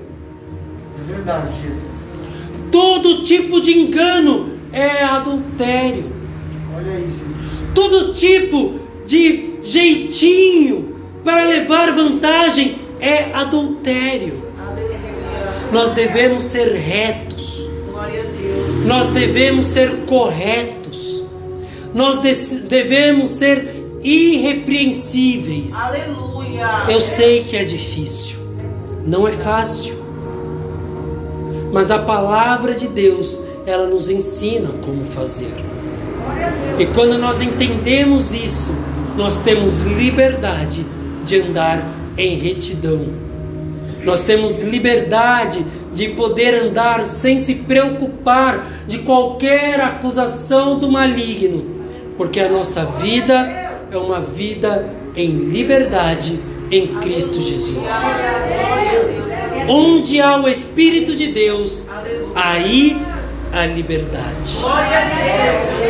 É 0.98 1.12
verdade, 1.12 1.52
Jesus. 1.62 1.80
Todo 2.72 3.22
tipo 3.22 3.60
de 3.60 3.78
engano 3.78 4.49
é 4.72 5.02
adultério. 5.04 6.04
Olha 6.76 6.92
aí, 6.92 7.06
Jesus. 7.08 7.70
Todo 7.74 8.12
tipo 8.12 8.78
de 9.06 9.54
jeitinho 9.62 10.96
para 11.24 11.44
levar 11.44 11.92
vantagem 11.92 12.76
é 13.00 13.32
adultério. 13.32 14.42
Aleluia. 14.58 15.70
Nós 15.72 15.90
devemos 15.92 16.44
ser 16.44 16.72
retos, 16.72 17.68
nós 18.86 19.08
devemos 19.08 19.66
ser 19.66 19.90
corretos, 20.06 21.22
nós 21.94 22.20
de- 22.20 22.60
devemos 22.60 23.30
ser 23.30 23.98
irrepreensíveis. 24.02 25.74
Aleluia. 25.74 26.84
Eu 26.88 27.00
sei 27.00 27.42
que 27.42 27.56
é 27.56 27.64
difícil, 27.64 28.36
não 29.06 29.26
é 29.26 29.32
fácil, 29.32 29.94
mas 31.72 31.90
a 31.90 31.98
palavra 31.98 32.74
de 32.74 32.88
Deus, 32.88 33.40
ela 33.70 33.86
nos 33.86 34.08
ensina 34.08 34.68
como 34.84 35.04
fazer. 35.04 35.54
E 36.78 36.86
quando 36.86 37.18
nós 37.18 37.40
entendemos 37.40 38.34
isso, 38.34 38.72
nós 39.16 39.38
temos 39.38 39.80
liberdade 39.82 40.84
de 41.24 41.40
andar 41.42 41.84
em 42.16 42.36
retidão. 42.36 43.06
Nós 44.04 44.22
temos 44.22 44.62
liberdade 44.62 45.64
de 45.92 46.08
poder 46.08 46.54
andar 46.54 47.04
sem 47.04 47.38
se 47.38 47.54
preocupar 47.54 48.66
de 48.86 48.98
qualquer 48.98 49.80
acusação 49.80 50.78
do 50.78 50.90
maligno, 50.90 51.64
porque 52.16 52.40
a 52.40 52.48
nossa 52.48 52.84
vida 52.84 53.70
é 53.90 53.96
uma 53.96 54.20
vida 54.20 54.88
em 55.14 55.30
liberdade 55.30 56.40
em 56.70 56.98
Cristo 57.00 57.40
Jesus. 57.40 57.84
Onde 59.68 60.20
há 60.20 60.40
o 60.40 60.48
Espírito 60.48 61.14
de 61.14 61.28
Deus, 61.28 61.86
aí 62.34 62.96
a 63.52 63.66
liberdade. 63.66 64.58
Glória 64.60 64.98
a 64.98 65.04
Deus. 65.04 65.80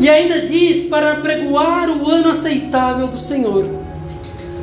E 0.00 0.08
ainda 0.08 0.40
diz 0.46 0.88
para 0.88 1.16
pregoar 1.16 1.90
o 1.90 2.10
ano 2.10 2.30
aceitável 2.30 3.06
do 3.06 3.18
Senhor. 3.18 3.68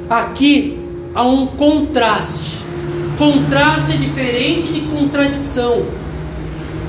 Aqui 0.09 0.79
há 1.13 1.23
um 1.23 1.45
contraste. 1.45 2.57
Contraste 3.17 3.93
é 3.93 3.97
diferente 3.97 4.67
de 4.69 4.81
contradição. 4.81 5.85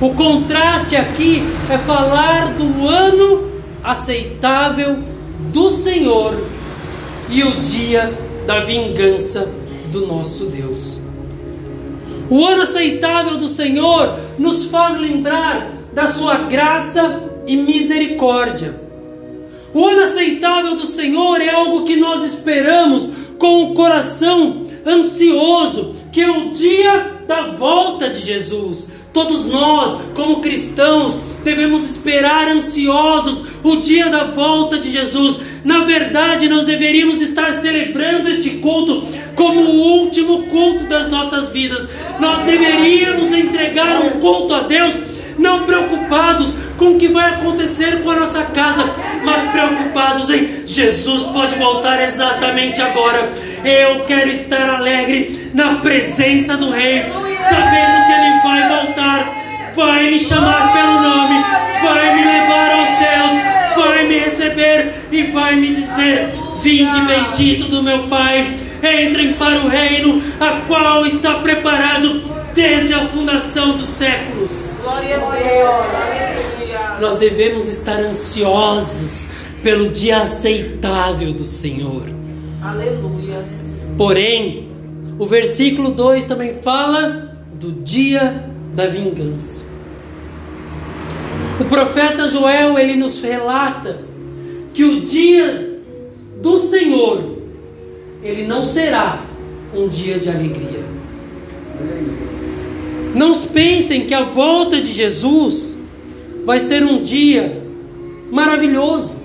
O 0.00 0.14
contraste 0.14 0.96
aqui 0.96 1.42
é 1.68 1.76
falar 1.78 2.54
do 2.54 2.88
ano 2.88 3.50
aceitável 3.84 4.96
do 5.52 5.68
Senhor 5.68 6.34
e 7.28 7.42
o 7.42 7.60
dia 7.60 8.12
da 8.46 8.60
vingança 8.60 9.46
do 9.90 10.06
nosso 10.06 10.46
Deus. 10.46 11.07
O 12.30 12.44
ano 12.44 12.62
aceitável 12.62 13.36
do 13.36 13.48
Senhor 13.48 14.18
nos 14.38 14.64
faz 14.66 14.98
lembrar 14.98 15.72
da 15.92 16.08
sua 16.08 16.38
graça 16.38 17.24
e 17.46 17.56
misericórdia. 17.56 18.74
O 19.72 19.86
ano 19.86 20.02
aceitável 20.02 20.74
do 20.74 20.86
Senhor 20.86 21.40
é 21.40 21.50
algo 21.50 21.84
que 21.84 21.96
nós 21.96 22.22
esperamos 22.24 23.08
com 23.38 23.64
o 23.64 23.74
coração 23.74 24.66
ansioso, 24.86 25.94
que 26.12 26.20
é 26.20 26.30
o 26.30 26.50
dia 26.50 27.22
da 27.26 27.48
volta 27.48 28.08
de 28.08 28.20
Jesus. 28.20 28.86
Todos 29.12 29.46
nós, 29.46 29.98
como 30.14 30.40
cristãos, 30.40 31.16
devemos 31.48 31.82
esperar 31.84 32.46
ansiosos 32.48 33.42
o 33.62 33.76
dia 33.76 34.10
da 34.10 34.24
volta 34.24 34.78
de 34.78 34.90
Jesus. 34.90 35.38
Na 35.64 35.80
verdade, 35.84 36.48
nós 36.48 36.66
deveríamos 36.66 37.22
estar 37.22 37.52
celebrando 37.54 38.28
este 38.28 38.50
culto 38.50 39.02
como 39.34 39.60
o 39.60 40.00
último 40.00 40.42
culto 40.44 40.84
das 40.84 41.08
nossas 41.08 41.48
vidas. 41.48 41.88
Nós 42.20 42.40
deveríamos 42.40 43.32
entregar 43.32 44.02
um 44.02 44.20
culto 44.20 44.54
a 44.54 44.60
Deus, 44.60 44.94
não 45.38 45.64
preocupados 45.64 46.52
com 46.76 46.92
o 46.92 46.98
que 46.98 47.08
vai 47.08 47.34
acontecer 47.34 48.02
com 48.02 48.10
a 48.10 48.16
nossa 48.16 48.44
casa, 48.44 48.84
mas 49.24 49.40
preocupados 49.50 50.28
em 50.30 50.66
Jesus 50.66 51.22
pode 51.32 51.54
voltar 51.56 52.02
exatamente 52.04 52.80
agora. 52.82 53.32
Eu 53.64 54.04
quero 54.04 54.30
estar 54.30 54.68
alegre 54.68 55.50
na 55.54 55.76
presença 55.76 56.56
do 56.56 56.70
Rei, 56.70 57.06
sabendo 57.40 58.06
que 58.06 58.12
Ele 58.12 58.42
vai 58.44 58.68
voltar, 58.68 59.37
vai 59.78 60.10
me 60.10 60.18
chamar 60.18 60.72
pelo 60.72 61.00
nome, 61.00 61.40
vai 61.84 62.16
me 62.16 62.24
levar 62.24 62.72
aos 62.72 62.88
céus, 62.98 63.76
vai 63.76 64.08
me 64.08 64.18
receber 64.18 64.92
e 65.12 65.22
vai 65.30 65.54
me 65.54 65.68
dizer: 65.68 66.30
Vinde 66.60 67.00
bendito 67.02 67.68
do 67.68 67.80
meu 67.80 68.08
Pai, 68.08 68.56
entrem 68.78 69.34
para 69.34 69.60
o 69.60 69.68
reino, 69.68 70.20
a 70.40 70.62
qual 70.66 71.06
está 71.06 71.34
preparado 71.34 72.20
desde 72.52 72.92
a 72.92 73.06
fundação 73.06 73.76
dos 73.76 73.86
séculos. 73.86 74.72
Glória 74.82 75.16
a 75.16 75.30
Deus. 75.30 77.00
Nós 77.00 77.14
devemos 77.14 77.68
estar 77.68 78.00
ansiosos 78.00 79.28
pelo 79.62 79.88
dia 79.88 80.18
aceitável 80.18 81.32
do 81.32 81.44
Senhor. 81.44 82.10
Aleluia. 82.60 83.44
Porém, 83.96 84.72
o 85.16 85.24
versículo 85.24 85.92
2 85.92 86.26
também 86.26 86.54
fala 86.54 87.38
do 87.52 87.70
dia 87.70 88.44
da 88.74 88.86
vingança. 88.86 89.67
O 91.60 91.64
profeta 91.64 92.28
Joel, 92.28 92.78
ele 92.78 92.94
nos 92.94 93.20
relata 93.20 94.00
que 94.72 94.84
o 94.84 95.00
dia 95.00 95.80
do 96.40 96.56
Senhor, 96.56 97.36
ele 98.22 98.46
não 98.46 98.62
será 98.62 99.24
um 99.74 99.88
dia 99.88 100.20
de 100.20 100.28
alegria. 100.28 100.84
Não 103.12 103.34
pensem 103.34 104.06
que 104.06 104.14
a 104.14 104.22
volta 104.22 104.80
de 104.80 104.92
Jesus 104.92 105.76
vai 106.46 106.60
ser 106.60 106.84
um 106.84 107.02
dia 107.02 107.60
maravilhoso, 108.30 109.16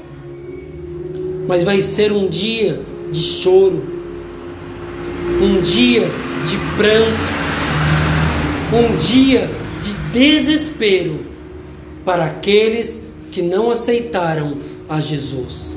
mas 1.47 1.61
vai 1.61 1.81
ser 1.81 2.11
um 2.11 2.27
dia 2.27 2.81
de 3.11 3.21
choro, 3.21 3.83
um 5.39 5.61
dia 5.61 6.09
de 6.49 6.57
pranto, 6.75 7.33
um 8.73 8.97
dia 8.97 9.47
de 9.83 9.93
desespero 10.11 11.32
para 12.05 12.25
aqueles 12.25 13.01
que 13.31 13.41
não 13.41 13.71
aceitaram 13.71 14.57
a 14.89 14.99
Jesus. 14.99 15.75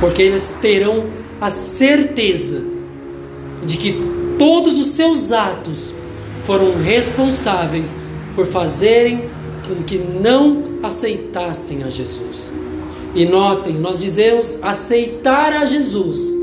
Porque 0.00 0.22
eles 0.22 0.52
terão 0.60 1.06
a 1.40 1.50
certeza 1.50 2.62
de 3.64 3.76
que 3.76 3.94
todos 4.38 4.80
os 4.80 4.88
seus 4.88 5.32
atos 5.32 5.92
foram 6.44 6.76
responsáveis 6.76 7.94
por 8.34 8.46
fazerem 8.46 9.24
com 9.66 9.82
que 9.82 9.98
não 9.98 10.62
aceitassem 10.82 11.82
a 11.82 11.90
Jesus. 11.90 12.50
E 13.14 13.24
notem, 13.24 13.74
nós 13.74 14.00
dizemos 14.00 14.58
aceitar 14.60 15.52
a 15.52 15.64
Jesus, 15.64 16.36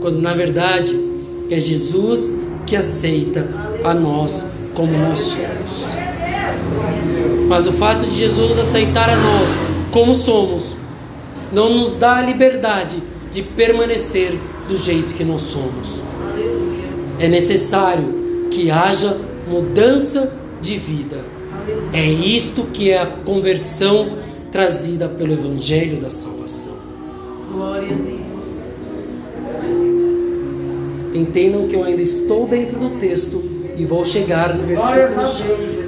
quando 0.00 0.20
na 0.20 0.32
verdade 0.32 0.98
é 1.50 1.58
Jesus 1.58 2.32
que 2.64 2.76
aceita 2.76 3.46
a 3.84 3.92
nós 3.92 4.46
como 4.74 4.96
nós 4.96 5.18
somos. 5.18 6.01
Mas 7.48 7.66
o 7.66 7.72
fato 7.72 8.04
de 8.06 8.16
Jesus 8.16 8.58
aceitar 8.58 9.10
a 9.10 9.16
nós 9.16 9.48
como 9.90 10.14
somos 10.14 10.74
não 11.52 11.74
nos 11.74 11.96
dá 11.96 12.16
a 12.16 12.22
liberdade 12.22 12.96
de 13.30 13.42
permanecer 13.42 14.32
do 14.66 14.76
jeito 14.76 15.14
que 15.14 15.24
nós 15.24 15.42
somos. 15.42 16.02
É 17.18 17.28
necessário 17.28 18.48
que 18.50 18.70
haja 18.70 19.18
mudança 19.48 20.32
de 20.60 20.78
vida. 20.78 21.24
É 21.92 22.04
isto 22.04 22.64
que 22.72 22.90
é 22.90 23.00
a 23.00 23.06
conversão 23.06 24.16
trazida 24.50 25.08
pelo 25.08 25.32
Evangelho 25.32 26.00
da 26.00 26.10
Salvação. 26.10 26.72
Glória 27.52 27.88
a 27.88 27.98
Deus. 27.98 28.22
Entendam 31.14 31.68
que 31.68 31.76
eu 31.76 31.84
ainda 31.84 32.02
estou 32.02 32.46
dentro 32.48 32.78
do 32.78 32.98
texto 32.98 33.42
e 33.76 33.84
vou 33.84 34.04
chegar 34.04 34.54
no 34.54 34.64
versículo. 34.64 35.81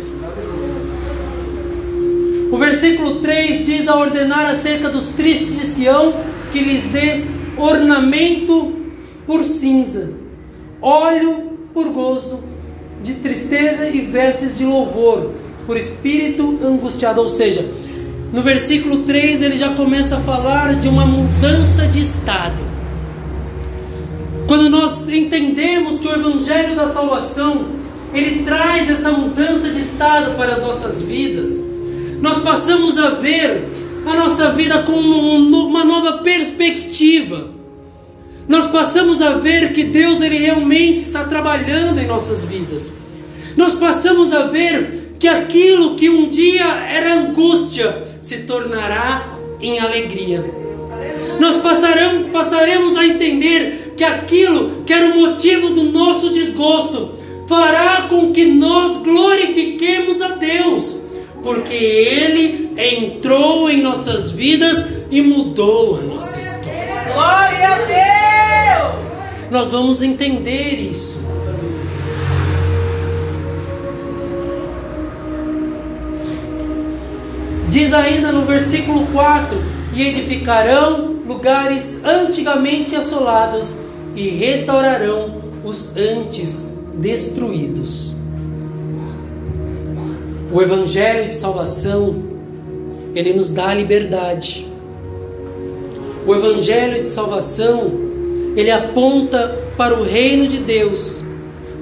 O 2.51 2.57
versículo 2.57 3.17
3 3.17 3.65
diz 3.65 3.89
a 3.89 3.97
ordenar 3.97 4.47
acerca 4.47 4.89
dos 4.89 5.09
tristes 5.09 5.59
de 5.59 5.67
Sião 5.67 6.15
que 6.53 6.61
lhes 6.61 6.85
dê 6.85 7.25
ornamento 7.57 8.75
por 9.27 9.45
cinza, 9.45 10.13
óleo 10.81 11.59
por 11.73 11.89
gozo, 11.89 12.41
de 13.03 13.15
tristeza 13.15 13.89
e 13.89 14.01
vestes 14.03 14.57
de 14.57 14.65
louvor, 14.65 15.33
por 15.67 15.77
espírito 15.77 16.59
angustiado. 16.63 17.21
Ou 17.21 17.29
seja, 17.29 17.69
no 18.33 18.43
versículo 18.43 18.99
3 18.99 19.43
ele 19.43 19.57
já 19.57 19.75
começa 19.75 20.17
a 20.17 20.21
falar 20.21 20.75
de 20.77 20.89
uma 20.89 21.07
mudança 21.07 21.87
de 21.87 22.01
estado. 22.01 22.63
Quando 24.47 24.69
nós 24.69 25.09
entendemos 25.09 26.01
que 26.01 26.07
o 26.07 26.13
Evangelho 26.13 26.77
da 26.77 26.89
Salvação 26.89 27.67
ele 28.13 28.45
traz 28.45 28.89
essa 28.89 29.11
mudança 29.11 29.71
de 29.71 29.81
estado 29.81 30.37
para 30.37 30.53
as 30.53 30.63
nossas 30.63 31.03
vidas, 31.03 31.64
nós 32.21 32.39
passamos 32.39 32.99
a 32.99 33.11
ver 33.11 33.65
a 34.07 34.15
nossa 34.15 34.51
vida 34.51 34.83
com 34.83 34.93
um- 34.93 35.67
uma 35.67 35.85
nova 35.85 36.19
perspectiva. 36.19 37.51
Nós 38.47 38.67
passamos 38.67 39.23
a 39.23 39.33
ver 39.39 39.73
que 39.73 39.85
Deus 39.85 40.21
ele 40.21 40.37
realmente 40.39 41.03
está 41.03 41.25
trabalhando 41.25 41.99
em 41.99 42.07
nossas 42.07 42.45
vidas. 42.45 42.93
Nós 43.57 43.73
passamos 43.73 44.33
a 44.33 44.47
ver 44.47 45.15
que 45.19 45.27
aquilo 45.27 45.95
que 45.95 46.11
um 46.11 46.29
dia 46.29 46.65
era 46.65 47.15
angústia 47.15 48.05
se 48.21 48.39
tornará 48.39 49.27
em 49.61 49.79
alegria. 49.79 50.45
Nós 51.41 51.57
passarão, 51.57 52.25
passaremos 52.31 52.97
a 52.97 53.07
entender 53.07 53.95
que 53.97 54.05
aquilo 54.05 54.83
que 54.85 54.93
era 54.93 55.07
o 55.07 55.19
motivo 55.19 55.71
do 55.71 55.85
nosso 55.85 56.31
desgosto 56.31 57.13
fará 57.49 58.03
com 58.09 58.33
que 58.33 58.45
nós 58.45 58.97
glorifiquemos 58.99 60.21
a 60.21 60.29
Deus, 60.31 60.97
porque 61.45 61.75
Ele 61.75 62.73
entrou 62.77 63.71
em 63.71 63.83
nossas 63.83 64.31
vidas 64.31 64.85
e 65.11 65.21
mudou 65.21 66.01
a 66.01 66.03
nossa 66.03 66.41
história. 66.41 67.13
Glória 67.13 67.69
a 67.69 67.79
Deus. 68.89 69.51
Nós 69.51 69.71
vamos 69.71 70.03
entender 70.03 70.75
isso. 70.75 71.23
Diz 77.69 77.93
ainda 77.93 78.33
no 78.33 78.47
versículo 78.47 79.07
4: 79.09 79.57
E 79.95 80.03
edificarão 80.03 81.17
lugares 81.27 81.99
antigamente 82.03 82.97
assolados 82.97 83.67
e 84.17 84.29
restaurarão 84.29 85.43
os 85.63 85.93
antes 85.97 86.75
destruídos. 86.95 88.14
O 90.55 90.63
evangelho 90.63 91.27
de 91.27 91.35
salvação, 91.35 92.15
ele 93.13 93.33
nos 93.33 93.51
dá 93.51 93.75
liberdade. 93.75 94.65
O 96.25 96.33
evangelho 96.33 97.03
de 97.03 97.09
salvação, 97.09 97.91
ele 98.55 98.71
aponta 98.71 99.49
para 99.77 99.99
o 99.99 100.05
reino 100.05 100.47
de 100.47 100.59
Deus, 100.59 101.21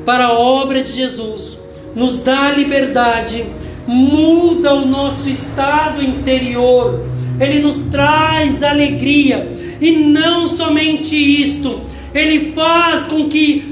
para 0.07 0.25
a 0.25 0.33
obra 0.33 0.83
de 0.83 0.91
Jesus, 0.91 1.59
nos 1.95 2.17
dá 2.17 2.51
liberdade, 2.53 3.45
muda 3.87 4.73
o 4.73 4.87
nosso 4.87 5.29
estado 5.29 6.03
interior, 6.03 7.05
ele 7.39 7.59
nos 7.59 7.83
traz 7.91 8.63
alegria, 8.63 9.53
e 9.83 9.93
não 9.93 10.47
somente 10.47 11.15
isto, 11.15 11.79
ele 12.15 12.53
faz 12.55 13.05
com 13.05 13.29
que 13.29 13.72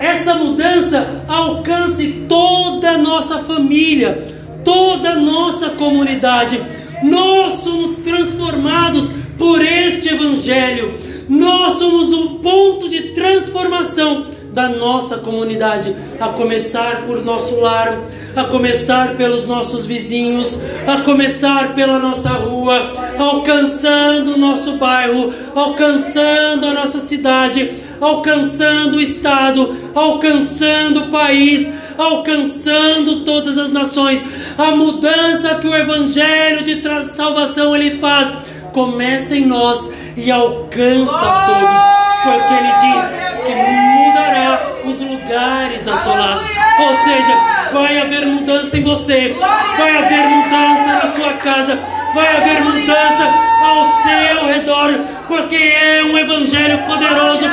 essa 0.00 0.34
mudança 0.34 1.24
alcance 1.28 2.24
toda 2.28 2.90
a 2.90 2.98
nossa 2.98 3.38
família, 3.40 4.26
toda 4.64 5.10
a 5.10 5.16
nossa 5.16 5.70
comunidade. 5.70 6.60
Nós 7.02 7.54
somos 7.54 7.96
transformados 7.96 9.08
por 9.36 9.62
este 9.62 10.08
Evangelho. 10.08 10.94
Nós 11.28 11.74
somos 11.74 12.12
um 12.12 12.38
ponto 12.38 12.88
de 12.88 13.12
transformação 13.12 14.26
da 14.52 14.68
nossa 14.68 15.18
comunidade, 15.18 15.94
a 16.18 16.28
começar 16.30 17.06
por 17.06 17.24
nosso 17.24 17.60
lar, 17.60 17.96
a 18.34 18.44
começar 18.44 19.16
pelos 19.16 19.46
nossos 19.46 19.86
vizinhos, 19.86 20.58
a 20.86 21.02
começar 21.02 21.74
pela 21.74 21.98
nossa 21.98 22.30
rua, 22.30 22.92
alcançando 23.18 24.34
o 24.34 24.38
nosso 24.38 24.72
bairro, 24.72 25.32
alcançando 25.54 26.66
a 26.66 26.74
nossa 26.74 26.98
cidade, 26.98 27.70
alcançando 28.00 28.96
o 28.96 29.00
estado, 29.00 29.76
alcançando 29.94 31.00
o 31.00 31.08
país, 31.08 31.68
alcançando 31.96 33.24
todas 33.24 33.58
as 33.58 33.70
nações. 33.70 34.24
A 34.56 34.70
mudança 34.70 35.56
que 35.56 35.66
o 35.66 35.74
evangelho 35.74 36.62
de 36.62 36.82
salvação 37.04 37.74
ele 37.74 37.98
faz 37.98 38.32
começa 38.72 39.34
em 39.34 39.46
nós 39.46 39.88
e 40.16 40.30
alcança 40.30 41.46
todos, 41.46 41.76
porque 42.22 42.54
ele 42.54 42.72
diz 42.80 43.04
que 43.46 43.54
mudará 43.54 44.60
os 44.84 45.00
lugares 45.00 45.86
assolados. 45.86 46.48
Ou 46.80 46.94
seja, 46.94 47.34
vai 47.72 47.98
haver 47.98 48.24
mudança 48.26 48.76
em 48.76 48.82
você, 48.82 49.36
vai 49.76 49.96
haver 49.96 50.22
mudança 50.28 51.06
na 51.06 51.12
sua 51.12 51.32
casa, 51.34 51.78
vai 52.14 52.36
haver 52.36 52.60
mudança 52.62 53.48
ao 53.64 54.02
seu 54.02 54.46
redor, 54.46 55.00
porque 55.26 55.56
é 55.56 56.04
um 56.04 56.16
evangelho 56.16 56.78
poderoso, 56.86 57.44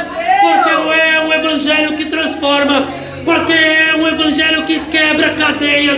porque 0.45 0.69
é 0.69 1.21
um 1.21 1.33
evangelho 1.33 1.95
que 1.95 2.05
transforma, 2.05 2.87
porque 3.23 3.53
é 3.53 3.95
um 3.95 4.07
evangelho 4.07 4.63
que 4.63 4.79
quebra 4.79 5.31
cadeias, 5.31 5.97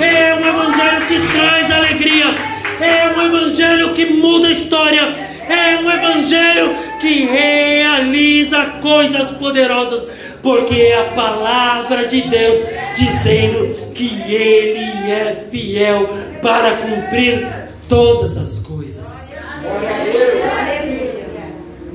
é 0.00 0.34
um 0.34 0.40
evangelho 0.40 1.06
que 1.06 1.20
traz 1.32 1.70
alegria, 1.70 2.34
é 2.80 3.08
um 3.16 3.26
evangelho 3.26 3.92
que 3.94 4.06
muda 4.06 4.48
a 4.48 4.50
história, 4.50 5.14
é 5.48 5.78
um 5.78 5.90
evangelho 5.90 6.74
que 7.00 7.24
realiza 7.26 8.64
coisas 8.82 9.30
poderosas, 9.30 10.06
porque 10.42 10.74
é 10.74 11.00
a 11.00 11.04
palavra 11.12 12.06
de 12.06 12.22
Deus 12.22 12.56
dizendo 12.96 13.92
que 13.92 14.32
Ele 14.32 15.10
é 15.10 15.46
fiel 15.50 16.08
para 16.42 16.76
cumprir 16.78 17.46
todas 17.88 18.36
as 18.36 18.58
coisas. 18.58 19.04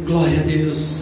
Glória 0.05 0.39
a 0.39 0.43
Deus. 0.43 0.98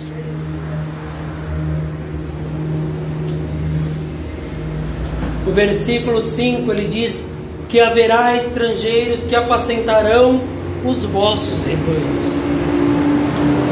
O 5.48 5.52
versículo 5.52 6.22
5 6.22 6.72
ele 6.72 6.88
diz 6.88 7.22
que 7.70 7.80
haverá 7.80 8.36
estrangeiros 8.36 9.22
que 9.22 9.36
apacentarão 9.36 10.42
os 10.86 11.06
vossos 11.06 11.64
rebanhos, 11.64 12.26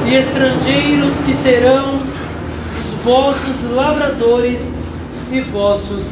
e 0.09 0.15
estrangeiros 0.15 1.13
que 1.25 1.33
serão 1.33 1.99
os 2.79 2.93
vossos 3.03 3.71
lavradores 3.73 4.61
e 5.31 5.41
vossos 5.41 6.11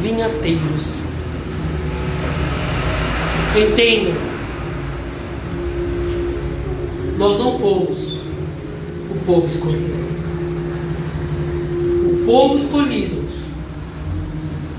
vinhateiros. 0.00 0.96
Entendam, 3.56 4.14
nós 7.18 7.38
não 7.38 7.58
fomos 7.58 8.20
povo 9.30 9.46
escolhido. 9.46 9.94
O 12.04 12.26
povo 12.26 12.56
escolhido 12.56 13.19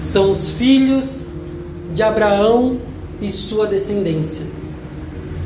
são 0.01 0.31
os 0.31 0.51
filhos 0.51 1.27
de 1.93 2.01
Abraão 2.01 2.79
e 3.21 3.29
sua 3.29 3.67
descendência. 3.67 4.45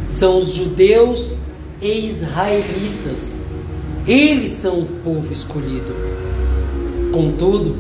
São 0.08 0.38
os 0.38 0.54
judeus 0.54 1.36
e 1.82 2.10
israelitas. 2.10 3.34
Eles 4.08 4.52
são 4.52 4.82
o 4.82 4.86
povo 5.04 5.34
escolhido. 5.34 5.94
Contudo, 7.12 7.76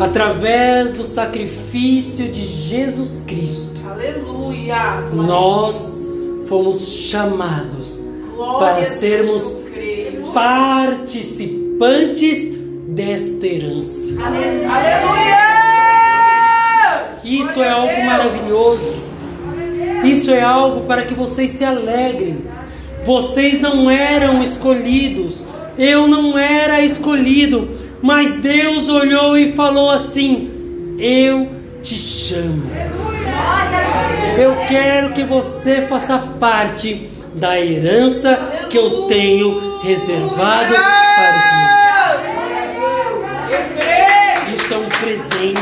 através 0.00 0.90
do 0.90 1.04
sacrifício 1.04 2.28
de 2.28 2.44
Jesus 2.44 3.22
Cristo, 3.26 3.80
Aleluia. 3.88 5.00
nós 5.12 5.94
fomos 6.46 6.88
chamados 6.88 8.00
Glória 8.34 8.58
para 8.58 8.84
sermos 8.84 9.54
participantes 10.32 12.48
desta 12.88 13.46
herança. 13.46 14.14
Aleluia. 14.20 15.37
Isso 17.28 17.62
é 17.62 17.68
algo 17.68 18.04
maravilhoso. 18.04 18.96
Isso 20.02 20.30
é 20.30 20.40
algo 20.40 20.86
para 20.86 21.02
que 21.02 21.12
vocês 21.12 21.50
se 21.50 21.64
alegrem. 21.64 22.38
Vocês 23.04 23.60
não 23.60 23.90
eram 23.90 24.42
escolhidos. 24.42 25.44
Eu 25.76 26.08
não 26.08 26.38
era 26.38 26.80
escolhido. 26.82 27.68
Mas 28.00 28.36
Deus 28.36 28.88
olhou 28.88 29.36
e 29.36 29.52
falou 29.52 29.90
assim: 29.90 30.96
Eu 30.98 31.50
te 31.82 31.94
chamo. 31.94 32.62
Eu 34.36 34.56
quero 34.68 35.12
que 35.12 35.24
você 35.24 35.86
faça 35.88 36.16
parte 36.40 37.08
da 37.34 37.60
herança 37.60 38.38
que 38.70 38.78
eu 38.78 39.02
tenho 39.02 39.80
reservado 39.82 40.74
para 40.74 41.36
os 41.36 41.44
meus. 44.46 44.60
Isto 44.60 44.74
é 44.74 44.76
um 44.78 44.88
presente. 44.88 45.57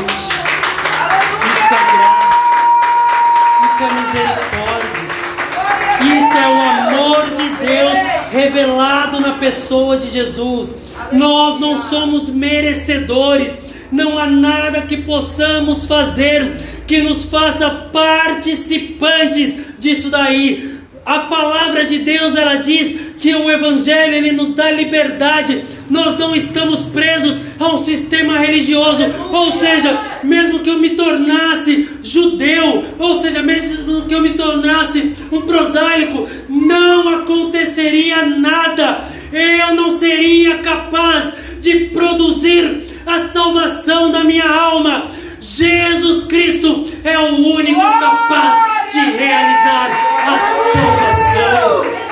Revelado 8.57 9.19
na 9.19 9.33
pessoa 9.33 9.97
de 9.97 10.09
Jesus. 10.09 10.73
Nós 11.11 11.59
não 11.59 11.77
somos 11.77 12.29
merecedores. 12.29 13.53
Não 13.91 14.17
há 14.17 14.25
nada 14.25 14.81
que 14.81 14.97
possamos 14.97 15.85
fazer 15.85 16.57
que 16.85 17.01
nos 17.01 17.23
faça 17.23 17.69
participantes 17.69 19.53
disso 19.79 20.09
daí. 20.09 20.77
A 21.05 21.19
palavra 21.19 21.85
de 21.85 21.99
Deus 21.99 22.35
ela 22.35 22.55
diz 22.55 23.06
que 23.19 23.33
o 23.35 23.49
evangelho 23.49 24.13
ele 24.13 24.31
nos 24.31 24.53
dá 24.53 24.71
liberdade. 24.71 25.63
Nós 25.89 26.17
não 26.17 26.35
estamos 26.35 26.81
presos 26.81 27.39
a 27.59 27.73
um 27.73 27.77
sistema 27.77 28.37
religioso, 28.37 29.03
ou 29.31 29.51
seja, 29.51 29.99
mesmo 30.23 30.59
que 30.59 30.69
eu 30.69 30.77
me 30.77 30.91
tornasse 30.91 31.89
judeu, 32.03 32.83
ou 32.99 33.19
seja, 33.19 33.41
mesmo 33.41 34.03
que 34.03 34.13
eu 34.13 34.21
me 34.21 34.31
tornasse 34.31 35.13
um 35.31 35.41
prosaico, 35.41 36.27
não 36.49 37.09
aconteceria 37.09 38.25
nada. 38.25 39.03
Eu 39.31 39.75
não 39.75 39.97
seria 39.97 40.59
capaz 40.59 41.33
de 41.59 41.85
produzir 41.87 42.83
a 43.05 43.19
salvação 43.19 44.11
da 44.11 44.23
minha 44.23 44.47
alma. 44.47 45.09
Jesus 45.41 46.25
Cristo 46.25 46.85
é 47.03 47.17
o 47.17 47.53
único 47.53 47.79
capaz 47.79 48.91
de 48.91 48.99
realizar 48.99 49.89
a 50.25 50.75
salvação. 50.75 51.16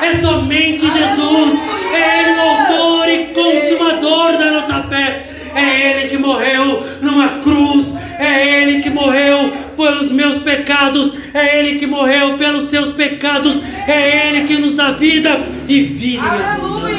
É 0.06 0.18
somente 0.18 0.82
Jesus. 0.82 1.60
É 1.94 2.22
Ele 2.22 2.32
o 2.38 2.42
autor 2.42 3.10
e 3.10 3.26
consumador 3.34 4.38
da 4.38 4.52
nossa 4.52 4.84
fé. 4.84 5.24
É 5.56 5.92
Ele 5.92 6.08
que 6.10 6.18
morreu 6.18 6.84
numa 7.02 7.40
cruz. 7.40 7.94
É 8.20 8.62
Ele 8.62 8.82
que 8.82 8.90
morreu 8.90 9.52
pelos 9.76 10.12
meus 10.12 10.38
pecados. 10.40 11.14
É 11.34 11.60
Ele 11.60 11.76
que 11.80 11.88
morreu 11.88 12.38
pelos 12.38 12.66
seus 12.66 12.92
pecados. 12.92 13.60
É 13.88 14.28
Ele 14.30 14.44
que 14.46 14.58
nos 14.58 14.76
dá 14.76 14.92
vida 14.92 15.40
e 15.68 15.82
vida. 15.84 16.24
Aleluia. 16.28 16.96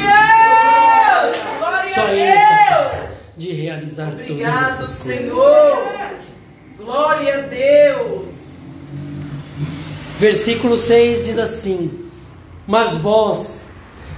Glória 1.59 1.89
Só 1.89 2.01
a 2.01 2.11
Ele 2.11 2.21
é 2.21 2.67
Deus. 2.69 3.07
de 3.37 3.51
realizar 3.53 4.05
todas 4.11 4.29
Obrigado, 4.29 4.69
essas 4.69 4.95
coisas. 4.95 5.23
Senhor. 5.25 5.87
Glória 6.77 7.33
a 7.35 7.41
Deus. 7.41 8.33
Versículo 10.19 10.77
6 10.77 11.25
diz 11.25 11.37
assim: 11.37 12.06
Mas 12.67 12.95
vós 12.97 13.61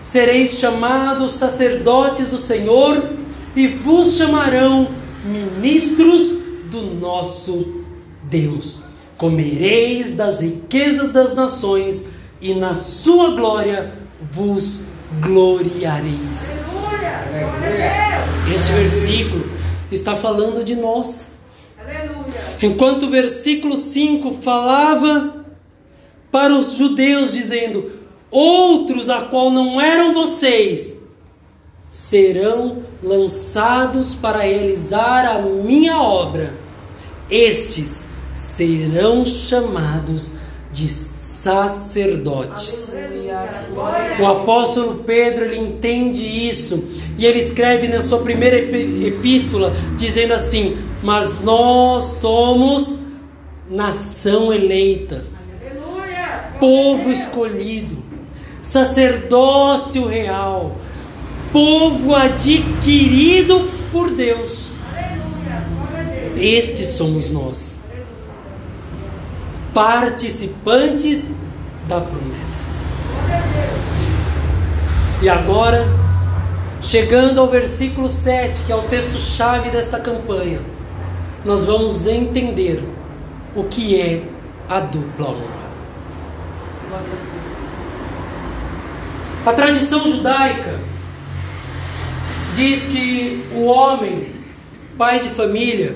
sereis 0.03 0.57
chamados 0.57 1.33
sacerdotes 1.33 2.31
do 2.31 2.38
Senhor, 2.38 3.13
e 3.55 3.67
vos 3.67 4.17
chamarão 4.17 4.88
ministros 5.23 6.39
do 6.71 6.81
nosso 6.99 7.83
Deus. 8.23 8.81
Comereis 9.17 10.15
das 10.15 10.41
riquezas 10.41 11.12
das 11.12 11.35
nações, 11.35 12.01
e 12.41 12.53
na 12.53 12.73
sua 12.73 13.35
glória 13.35 13.93
vos 14.31 14.81
gloriareis. 15.21 16.57
Esse 18.53 18.71
versículo 18.71 19.45
está 19.91 20.15
falando 20.15 20.63
de 20.63 20.75
nós. 20.75 21.33
Enquanto 22.62 23.03
o 23.03 23.09
versículo 23.09 23.77
5 23.77 24.33
falava 24.41 25.45
para 26.31 26.53
os 26.53 26.73
judeus, 26.73 27.33
dizendo: 27.33 27.98
Outros, 28.31 29.09
a 29.09 29.21
qual 29.21 29.49
não 29.49 29.81
eram 29.81 30.13
vocês, 30.13 30.97
serão 31.89 32.83
lançados 33.01 34.13
para 34.13 34.39
realizar 34.39 35.25
a 35.25 35.39
minha 35.39 35.99
obra. 35.99 36.53
Estes 37.29 38.05
serão 38.33 39.25
chamados 39.25 40.33
de 40.71 40.87
sacerdotes. 41.39 42.93
O 44.19 44.25
apóstolo 44.25 45.03
Pedro 45.05 45.45
ele 45.45 45.57
entende 45.57 46.23
isso 46.25 46.83
e 47.17 47.25
ele 47.25 47.39
escreve 47.39 47.87
na 47.87 48.01
sua 48.01 48.19
primeira 48.19 48.57
epístola 48.57 49.73
dizendo 49.95 50.33
assim: 50.33 50.77
Mas 51.01 51.39
nós 51.39 52.03
somos 52.03 52.99
nação 53.69 54.51
eleita, 54.51 55.23
povo 56.59 57.11
escolhido, 57.11 57.98
sacerdócio 58.62 60.08
real, 60.08 60.76
povo 61.52 62.15
adquirido 62.15 63.69
por 63.91 64.10
Deus. 64.12 64.74
Estes 66.36 66.89
somos 66.89 67.32
nós, 67.32 67.80
participantes 69.74 71.30
da 71.88 72.00
promessa. 72.00 72.69
E 75.22 75.28
agora, 75.28 75.86
chegando 76.82 77.41
ao 77.41 77.50
versículo 77.50 78.10
7, 78.10 78.63
que 78.63 78.72
é 78.72 78.76
o 78.76 78.84
texto-chave 78.84 79.69
desta 79.69 80.00
campanha, 80.00 80.62
nós 81.43 81.65
vamos 81.65 82.08
entender 82.08 82.82
o 83.56 83.63
que 83.65 84.00
é 84.00 84.24
a 84.69 84.80
dupla 84.80 85.30
honra. 85.30 85.60
A 89.45 89.54
tradição 89.54 90.06
judaica 90.06 90.80
diz 92.56 92.84
que 92.84 93.43
o 93.56 93.63
homem, 93.63 94.28
pai 94.97 95.19
de 95.19 95.30
família, 95.30 95.95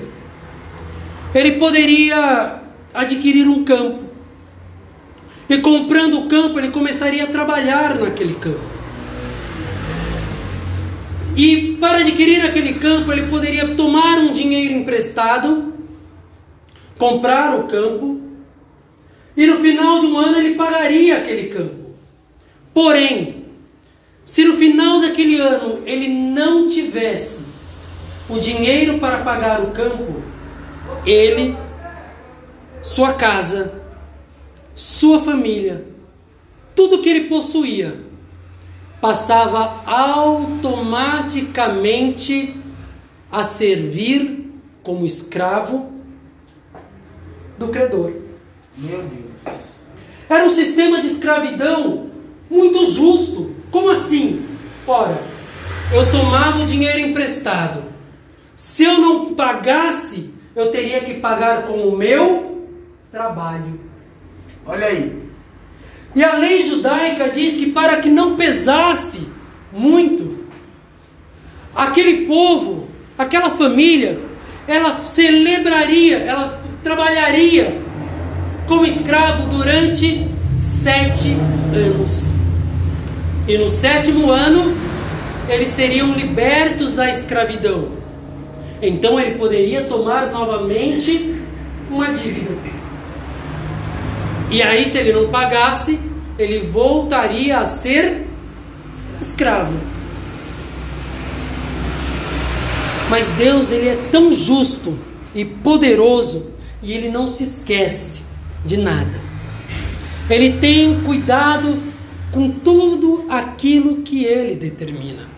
ele 1.34 1.52
poderia 1.52 2.60
adquirir 2.92 3.46
um 3.46 3.64
campo. 3.64 4.04
E 5.48 5.58
comprando 5.58 6.20
o 6.20 6.28
campo, 6.28 6.58
ele 6.58 6.70
começaria 6.70 7.24
a 7.24 7.26
trabalhar 7.26 7.96
naquele 7.98 8.34
campo. 8.34 8.74
E 11.36 11.76
para 11.80 11.98
adquirir 11.98 12.42
aquele 12.44 12.74
campo, 12.74 13.12
ele 13.12 13.24
poderia 13.24 13.74
tomar 13.74 14.18
um 14.18 14.32
dinheiro 14.32 14.74
emprestado, 14.74 15.74
comprar 16.96 17.58
o 17.58 17.64
campo, 17.64 18.20
e 19.36 19.46
no 19.46 19.56
final 19.56 19.98
de 19.98 20.06
um 20.06 20.16
ano 20.16 20.38
ele 20.38 20.54
pagaria 20.54 21.18
aquele 21.18 21.48
campo. 21.48 21.90
Porém, 22.72 23.33
se 24.24 24.44
no 24.44 24.56
final 24.56 25.00
daquele 25.00 25.38
ano 25.38 25.80
ele 25.84 26.08
não 26.08 26.66
tivesse 26.66 27.44
o 28.28 28.38
dinheiro 28.38 28.98
para 28.98 29.18
pagar 29.18 29.62
o 29.62 29.72
campo, 29.72 30.22
ele, 31.04 31.56
sua 32.82 33.12
casa, 33.12 33.82
sua 34.74 35.20
família, 35.20 35.84
tudo 36.74 37.00
que 37.00 37.08
ele 37.08 37.28
possuía, 37.28 38.00
passava 39.00 39.82
automaticamente 39.86 42.56
a 43.30 43.44
servir 43.44 44.50
como 44.82 45.04
escravo 45.04 45.92
do 47.58 47.68
credor. 47.68 48.14
Meu 48.76 49.02
Deus. 49.02 49.24
Era 50.28 50.46
um 50.46 50.50
sistema 50.50 51.00
de 51.00 51.06
escravidão 51.08 52.10
muito 52.50 52.84
justo. 52.84 53.54
Como 53.74 53.90
assim? 53.90 54.40
Ora, 54.86 55.20
eu 55.92 56.08
tomava 56.12 56.62
o 56.62 56.64
dinheiro 56.64 57.00
emprestado. 57.00 57.82
Se 58.54 58.84
eu 58.84 59.00
não 59.00 59.34
pagasse, 59.34 60.30
eu 60.54 60.70
teria 60.70 61.00
que 61.00 61.14
pagar 61.14 61.64
com 61.64 61.88
o 61.88 61.98
meu 61.98 62.68
trabalho. 63.10 63.80
Olha 64.64 64.86
aí. 64.86 65.20
E 66.14 66.22
a 66.22 66.36
lei 66.36 66.62
judaica 66.62 67.28
diz 67.30 67.54
que 67.54 67.72
para 67.72 67.96
que 67.96 68.08
não 68.08 68.36
pesasse 68.36 69.26
muito, 69.72 70.44
aquele 71.74 72.28
povo, 72.28 72.86
aquela 73.18 73.56
família, 73.56 74.20
ela 74.68 75.00
celebraria, 75.00 76.18
ela 76.18 76.62
trabalharia 76.80 77.82
como 78.68 78.86
escravo 78.86 79.48
durante 79.48 80.28
sete 80.56 81.34
anos. 81.74 82.33
E 83.46 83.58
no 83.58 83.68
sétimo 83.68 84.30
ano, 84.30 84.74
eles 85.48 85.68
seriam 85.68 86.14
libertos 86.14 86.92
da 86.92 87.10
escravidão. 87.10 87.88
Então 88.80 89.20
ele 89.20 89.36
poderia 89.36 89.84
tomar 89.84 90.30
novamente 90.30 91.34
uma 91.90 92.12
dívida. 92.12 92.54
E 94.50 94.62
aí, 94.62 94.86
se 94.86 94.98
ele 94.98 95.12
não 95.12 95.28
pagasse, 95.28 95.98
ele 96.38 96.60
voltaria 96.66 97.58
a 97.58 97.66
ser 97.66 98.26
escravo. 99.20 99.74
Mas 103.10 103.30
Deus, 103.32 103.70
ele 103.70 103.88
é 103.88 103.98
tão 104.10 104.32
justo 104.32 104.98
e 105.34 105.44
poderoso 105.44 106.46
e 106.82 106.92
ele 106.92 107.08
não 107.08 107.28
se 107.28 107.44
esquece 107.44 108.22
de 108.64 108.76
nada. 108.76 109.20
Ele 110.28 110.52
tem 110.58 111.00
cuidado 111.00 111.93
com 112.34 112.50
tudo 112.50 113.26
aquilo 113.28 114.02
que 114.02 114.24
ele 114.24 114.56
determina. 114.56 115.28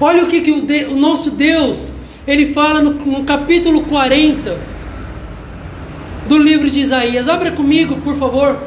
Olha 0.00 0.24
o 0.24 0.26
que, 0.26 0.40
que 0.40 0.50
o, 0.50 0.62
de, 0.62 0.86
o 0.86 0.96
nosso 0.96 1.30
Deus, 1.30 1.92
ele 2.26 2.52
fala 2.52 2.82
no, 2.82 2.90
no 2.90 3.22
capítulo 3.22 3.84
40 3.84 4.58
do 6.28 6.36
livro 6.36 6.68
de 6.68 6.80
Isaías. 6.80 7.28
Abra 7.28 7.52
comigo, 7.52 7.96
por 7.98 8.16
favor. 8.16 8.58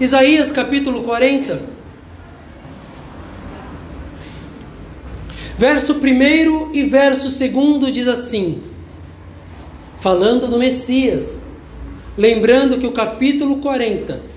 Isaías 0.00 0.52
capítulo 0.52 1.02
40. 1.02 1.60
Verso 5.58 5.94
1 5.94 6.70
e 6.72 6.84
verso 6.84 7.28
2 7.28 7.92
diz 7.92 8.06
assim: 8.06 8.62
falando 9.98 10.46
do 10.46 10.58
Messias. 10.58 11.40
Lembrando 12.16 12.78
que 12.78 12.86
o 12.86 12.92
capítulo 12.92 13.56
40 13.56 14.29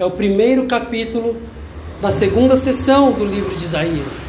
é 0.00 0.04
o 0.06 0.10
primeiro 0.10 0.64
capítulo 0.64 1.36
da 2.00 2.10
segunda 2.10 2.56
sessão 2.56 3.12
do 3.12 3.22
livro 3.22 3.54
de 3.54 3.62
Isaías. 3.62 4.22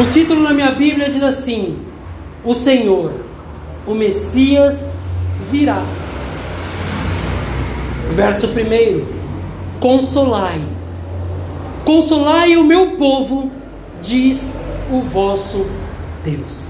O 0.00 0.04
título 0.06 0.42
na 0.42 0.52
minha 0.52 0.72
Bíblia 0.72 1.08
diz 1.08 1.22
assim: 1.22 1.78
O 2.44 2.52
Senhor, 2.52 3.12
o 3.86 3.94
Messias 3.94 4.74
virá. 5.48 5.80
Verso 8.16 8.48
1: 8.48 9.06
Consolai, 9.78 10.60
consolai 11.84 12.56
o 12.56 12.64
meu 12.64 12.96
povo, 12.96 13.48
diz 14.02 14.38
o 14.90 15.02
vosso 15.02 15.66
Deus. 16.24 16.68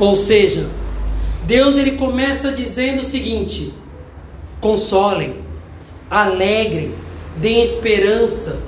Ou 0.00 0.16
seja, 0.16 0.68
Deus 1.44 1.76
ele 1.76 1.92
começa 1.92 2.50
dizendo 2.50 2.98
o 2.98 3.04
seguinte: 3.04 3.72
consolem, 4.60 5.36
alegrem, 6.12 6.94
deem 7.36 7.62
esperança. 7.62 8.58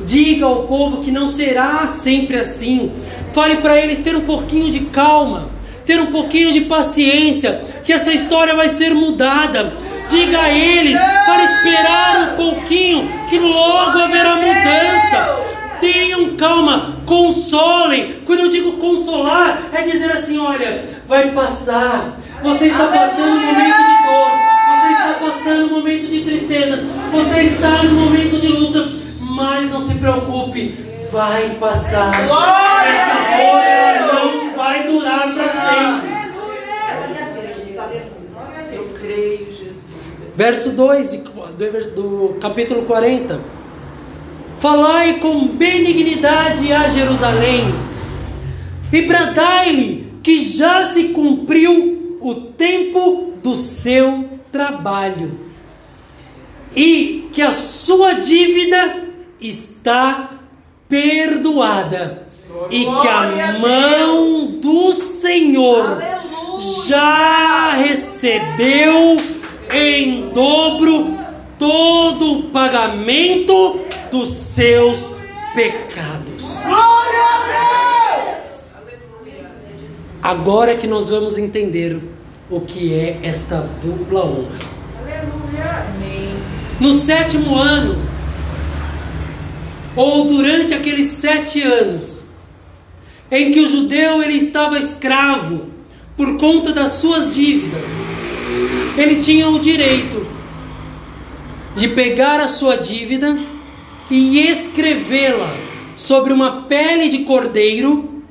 Diga 0.00 0.46
ao 0.46 0.62
povo 0.62 1.02
que 1.02 1.10
não 1.10 1.28
será 1.28 1.86
sempre 1.86 2.38
assim. 2.38 2.90
Fale 3.32 3.56
para 3.56 3.78
eles 3.78 3.98
ter 3.98 4.16
um 4.16 4.22
pouquinho 4.22 4.70
de 4.70 4.80
calma, 4.86 5.50
ter 5.84 6.00
um 6.00 6.06
pouquinho 6.06 6.50
de 6.50 6.62
paciência, 6.62 7.60
que 7.84 7.92
essa 7.92 8.12
história 8.12 8.54
vai 8.54 8.68
ser 8.68 8.94
mudada. 8.94 9.74
Diga 10.08 10.40
a 10.40 10.48
eles 10.48 10.98
para 11.26 11.44
esperar 11.44 12.32
um 12.32 12.36
pouquinho, 12.36 13.08
que 13.28 13.38
logo 13.38 13.98
haverá 13.98 14.36
mudança. 14.36 15.48
Tenham 15.80 16.36
calma, 16.36 16.96
consolem. 17.04 18.14
Quando 18.24 18.40
eu 18.40 18.48
digo 18.48 18.72
consolar, 18.78 19.64
é 19.72 19.82
dizer 19.82 20.10
assim: 20.12 20.38
olha, 20.38 20.86
vai 21.06 21.30
passar. 21.32 22.18
Você 22.42 22.66
está 22.66 22.86
passando 22.86 23.32
um 23.32 23.40
momento 23.40 23.76
de 23.76 24.06
dor, 24.06 24.47
está 25.08 25.14
passando 25.20 25.66
um 25.66 25.70
momento 25.78 26.06
de 26.08 26.20
tristeza, 26.22 26.84
você 27.10 27.40
está 27.42 27.82
no 27.84 27.94
momento 27.94 28.40
de 28.40 28.48
luta, 28.48 28.88
mas 29.20 29.70
não 29.70 29.80
se 29.80 29.94
preocupe, 29.94 30.74
vai 31.10 31.50
passar. 31.60 32.26
Glória 32.26 32.90
Essa 32.90 33.14
a 33.14 34.06
dor 34.06 34.14
não 34.14 34.56
vai 34.56 34.86
durar 34.86 35.34
para 35.34 35.48
sempre. 35.48 36.18
Eu 38.72 38.84
creio, 39.00 39.46
Jesus. 39.46 40.34
Verso 40.36 40.70
2 40.70 41.10
de- 41.10 41.18
do, 41.18 42.32
do 42.32 42.38
capítulo 42.40 42.82
40. 42.82 43.40
Falai 44.60 45.14
com 45.20 45.46
benignidade 45.46 46.72
a 46.72 46.88
Jerusalém, 46.88 47.72
e 48.92 49.02
bradai-lhe 49.02 50.12
que 50.22 50.44
já 50.44 50.84
se 50.84 51.04
cumpriu 51.04 52.18
o 52.20 52.34
tempo 52.34 53.34
do 53.42 53.54
seu 53.54 54.24
trabalho, 54.50 55.38
e 56.74 57.28
que 57.32 57.42
a 57.42 57.52
sua 57.52 58.14
dívida 58.14 59.04
está 59.40 60.30
perdoada, 60.88 62.26
e 62.70 62.84
que 62.84 63.08
a 63.08 63.58
mão 63.58 64.46
do 64.60 64.92
Senhor 64.92 66.02
já 66.86 67.74
recebeu 67.74 69.18
em 69.72 70.30
dobro 70.30 71.18
todo 71.58 72.38
o 72.38 72.42
pagamento 72.44 73.80
dos 74.10 74.28
seus 74.28 75.10
pecados. 75.54 76.62
Glória 76.64 77.24
a 80.22 80.28
Agora 80.30 80.72
é 80.72 80.76
que 80.76 80.86
nós 80.86 81.08
vamos 81.08 81.38
entender 81.38 81.98
o 82.50 82.60
que 82.60 82.94
é 82.94 83.20
esta 83.22 83.68
dupla 83.82 84.24
honra. 84.24 84.58
Amém. 85.96 86.34
No 86.80 86.92
sétimo 86.92 87.56
ano, 87.56 88.00
ou 89.94 90.26
durante 90.26 90.72
aqueles 90.72 91.10
sete 91.10 91.60
anos, 91.60 92.24
em 93.30 93.50
que 93.50 93.60
o 93.60 93.66
judeu 93.66 94.22
ele 94.22 94.34
estava 94.34 94.78
escravo 94.78 95.66
por 96.16 96.38
conta 96.38 96.72
das 96.72 96.92
suas 96.92 97.34
dívidas, 97.34 97.84
ele 98.96 99.20
tinha 99.20 99.48
o 99.48 99.58
direito 99.58 100.26
de 101.76 101.88
pegar 101.88 102.40
a 102.40 102.48
sua 102.48 102.76
dívida 102.76 103.38
e 104.10 104.40
escrevê-la 104.40 105.54
sobre 105.94 106.32
uma 106.32 106.62
pele 106.62 107.08
de 107.08 107.18
cordeiro 107.18 108.22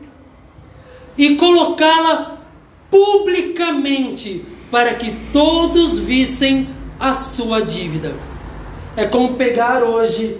e 1.17 1.35
colocá-la 1.35 2.36
publicamente 2.89 4.43
para 4.71 4.93
que 4.93 5.11
todos 5.31 5.99
vissem 5.99 6.69
a 6.99 7.13
sua 7.13 7.61
dívida. 7.61 8.13
É 8.95 9.05
como 9.05 9.35
pegar 9.35 9.83
hoje 9.83 10.37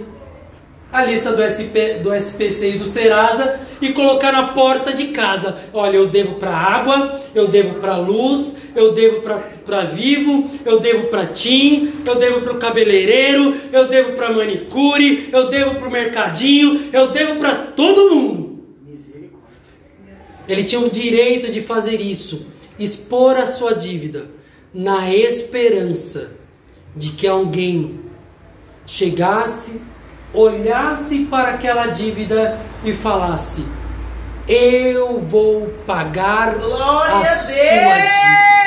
a 0.92 1.04
lista 1.04 1.32
do, 1.32 1.42
SP, 1.44 2.00
do 2.02 2.14
SPC 2.14 2.74
e 2.74 2.78
do 2.78 2.86
Serasa 2.86 3.60
e 3.80 3.92
colocar 3.92 4.32
na 4.32 4.48
porta 4.48 4.92
de 4.92 5.08
casa. 5.08 5.56
Olha, 5.72 5.96
eu 5.96 6.06
devo 6.06 6.36
para 6.36 6.50
água, 6.50 7.20
eu 7.34 7.48
devo 7.48 7.74
para 7.74 7.96
luz, 7.96 8.54
eu 8.74 8.92
devo 8.92 9.22
para 9.22 9.84
Vivo, 9.84 10.48
eu 10.64 10.80
devo 10.80 11.08
para 11.08 11.26
Tim, 11.26 11.92
eu 12.06 12.14
devo 12.16 12.40
para 12.40 12.52
o 12.52 12.58
cabeleireiro, 12.58 13.56
eu 13.72 13.86
devo 13.86 14.12
para 14.12 14.32
manicure, 14.32 15.28
eu 15.32 15.48
devo 15.48 15.74
para 15.74 15.88
o 15.88 15.90
mercadinho, 15.90 16.88
eu 16.92 17.08
devo 17.08 17.36
para 17.36 17.54
todo 17.54 18.14
mundo. 18.14 18.47
Ele 20.48 20.64
tinha 20.64 20.80
o 20.80 20.90
direito 20.90 21.50
de 21.50 21.60
fazer 21.60 22.00
isso, 22.00 22.46
expor 22.78 23.36
a 23.36 23.46
sua 23.46 23.74
dívida, 23.74 24.30
na 24.72 25.08
esperança 25.12 26.30
de 26.96 27.12
que 27.12 27.26
alguém 27.26 28.00
chegasse, 28.86 29.80
olhasse 30.32 31.26
para 31.26 31.50
aquela 31.50 31.88
dívida 31.88 32.58
e 32.82 32.92
falasse: 32.92 33.64
Eu 34.48 35.20
vou 35.20 35.68
pagar 35.86 36.54
Glória 36.54 37.14
a 37.14 37.20
a 37.20 37.36
sua 37.36 37.54
dívida. 37.54 38.58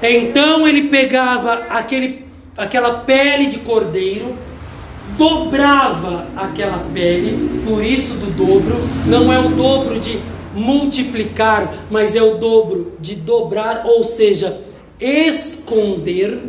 Deus. 0.00 0.02
Então 0.02 0.66
ele 0.66 0.88
pegava 0.88 1.66
aquele, 1.70 2.26
aquela 2.56 3.00
pele 3.00 3.46
de 3.46 3.58
cordeiro, 3.60 4.36
dobrava 5.18 6.28
aquela 6.36 6.78
pele, 6.94 7.60
por 7.66 7.84
isso 7.84 8.14
do 8.14 8.30
dobro, 8.30 8.76
não 9.04 9.30
é 9.32 9.38
o 9.38 9.48
dobro 9.48 9.98
de 9.98 10.20
multiplicar, 10.54 11.74
mas 11.90 12.14
é 12.14 12.22
o 12.22 12.36
dobro 12.36 12.92
de 13.00 13.16
dobrar, 13.16 13.82
ou 13.84 14.04
seja, 14.04 14.60
esconder, 15.00 16.40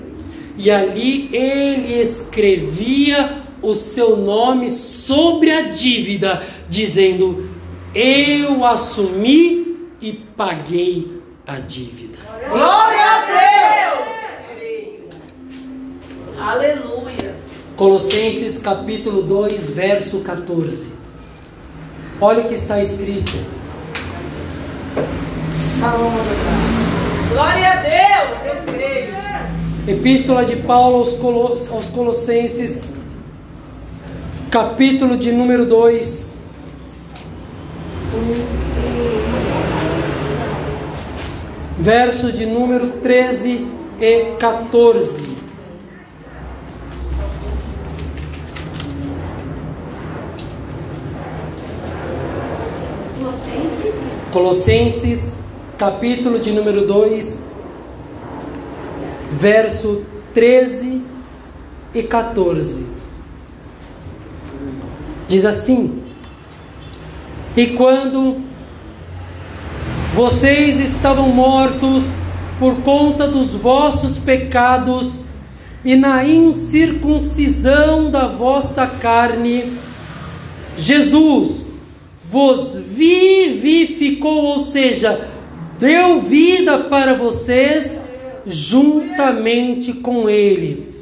e 0.56 0.70
ali 0.70 1.30
ele 1.34 2.00
escrevia 2.00 3.40
o 3.62 3.74
seu 3.74 4.16
nome 4.16 4.70
sobre 4.70 5.52
a 5.52 5.64
dívida, 5.64 6.44
dizendo: 6.70 7.50
Eu 7.94 8.64
assumi 8.66 9.90
e 10.02 10.14
paguei 10.14 11.22
a 11.48 11.56
dívida. 11.56 12.20
Glória 12.50 13.04
a 13.04 13.26
Deus! 13.26 14.10
Aleluia. 16.40 16.99
Colossenses 17.84 18.58
capítulo 18.58 19.22
2, 19.22 19.70
verso 19.70 20.20
14. 20.20 20.90
Olha 22.20 22.42
o 22.44 22.48
que 22.50 22.54
está 22.54 22.82
escrito. 22.82 23.32
Glória 27.32 27.72
a 27.72 27.76
Deus. 27.78 28.38
Eu 28.46 28.74
creio. 28.74 29.16
Epístola 29.88 30.44
de 30.44 30.58
Paulo 30.58 30.98
aos, 30.98 31.14
Colo- 31.14 31.58
aos 31.72 31.86
Colossenses, 31.86 32.82
capítulo 34.52 35.16
de 35.16 35.32
número 35.32 35.66
2. 35.66 36.34
Verso 41.78 42.32
de 42.32 42.46
número 42.46 42.88
13 43.02 43.66
e 44.02 44.36
14. 44.38 45.29
Colossenses, 54.32 55.40
capítulo 55.76 56.38
de 56.38 56.52
número 56.52 56.86
2, 56.86 57.40
verso 59.32 60.04
13 60.36 61.02
e 61.96 62.04
14. 62.04 62.86
Diz 65.28 65.46
assim: 65.46 66.04
E 67.58 67.68
quando 67.68 68.38
vocês 70.14 70.80
estavam 70.80 71.30
mortos 71.30 72.04
por 72.60 72.76
conta 72.82 73.28
dos 73.28 73.56
vossos 73.56 74.20
pecados 74.20 75.24
e 75.84 75.96
na 75.96 76.24
incircuncisão 76.24 78.12
da 78.12 78.28
vossa 78.28 78.86
carne, 78.86 79.74
Jesus 80.78 81.69
vos 82.30 82.78
vivificou, 82.78 84.44
ou 84.44 84.64
seja, 84.64 85.28
deu 85.80 86.22
vida 86.22 86.78
para 86.78 87.16
vocês 87.16 88.00
juntamente 88.46 89.94
com 89.94 90.30
Ele, 90.30 90.94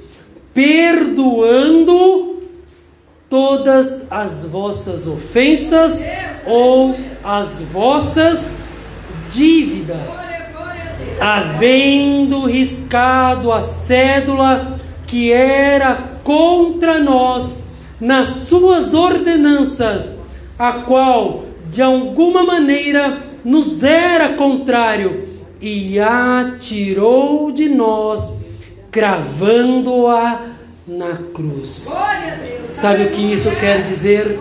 perdoando 0.54 2.38
todas 3.30 4.06
as 4.10 4.46
vossas 4.46 5.06
ofensas 5.06 6.02
ou 6.46 6.98
as 7.24 7.60
vossas 7.74 8.40
dívidas, 9.30 10.14
havendo 11.20 12.46
riscado 12.46 13.52
a 13.52 13.62
cédula 13.62 14.78
que 15.06 15.32
era 15.32 16.04
contra 16.24 17.00
nós 17.00 17.62
nas 18.00 18.28
suas 18.28 18.94
ordenanças, 18.94 20.17
a 20.58 20.74
qual 20.74 21.46
de 21.70 21.82
alguma 21.82 22.44
maneira 22.44 23.22
nos 23.44 23.84
era 23.84 24.30
contrário, 24.30 25.24
e 25.60 26.00
a 26.00 26.56
tirou 26.60 27.52
de 27.52 27.68
nós, 27.68 28.32
cravando-a 28.92 30.42
na 30.88 31.18
cruz. 31.34 31.88
Sabe 32.74 33.04
o 33.04 33.10
que 33.10 33.34
isso 33.34 33.50
quer 33.60 33.82
dizer? 33.82 34.38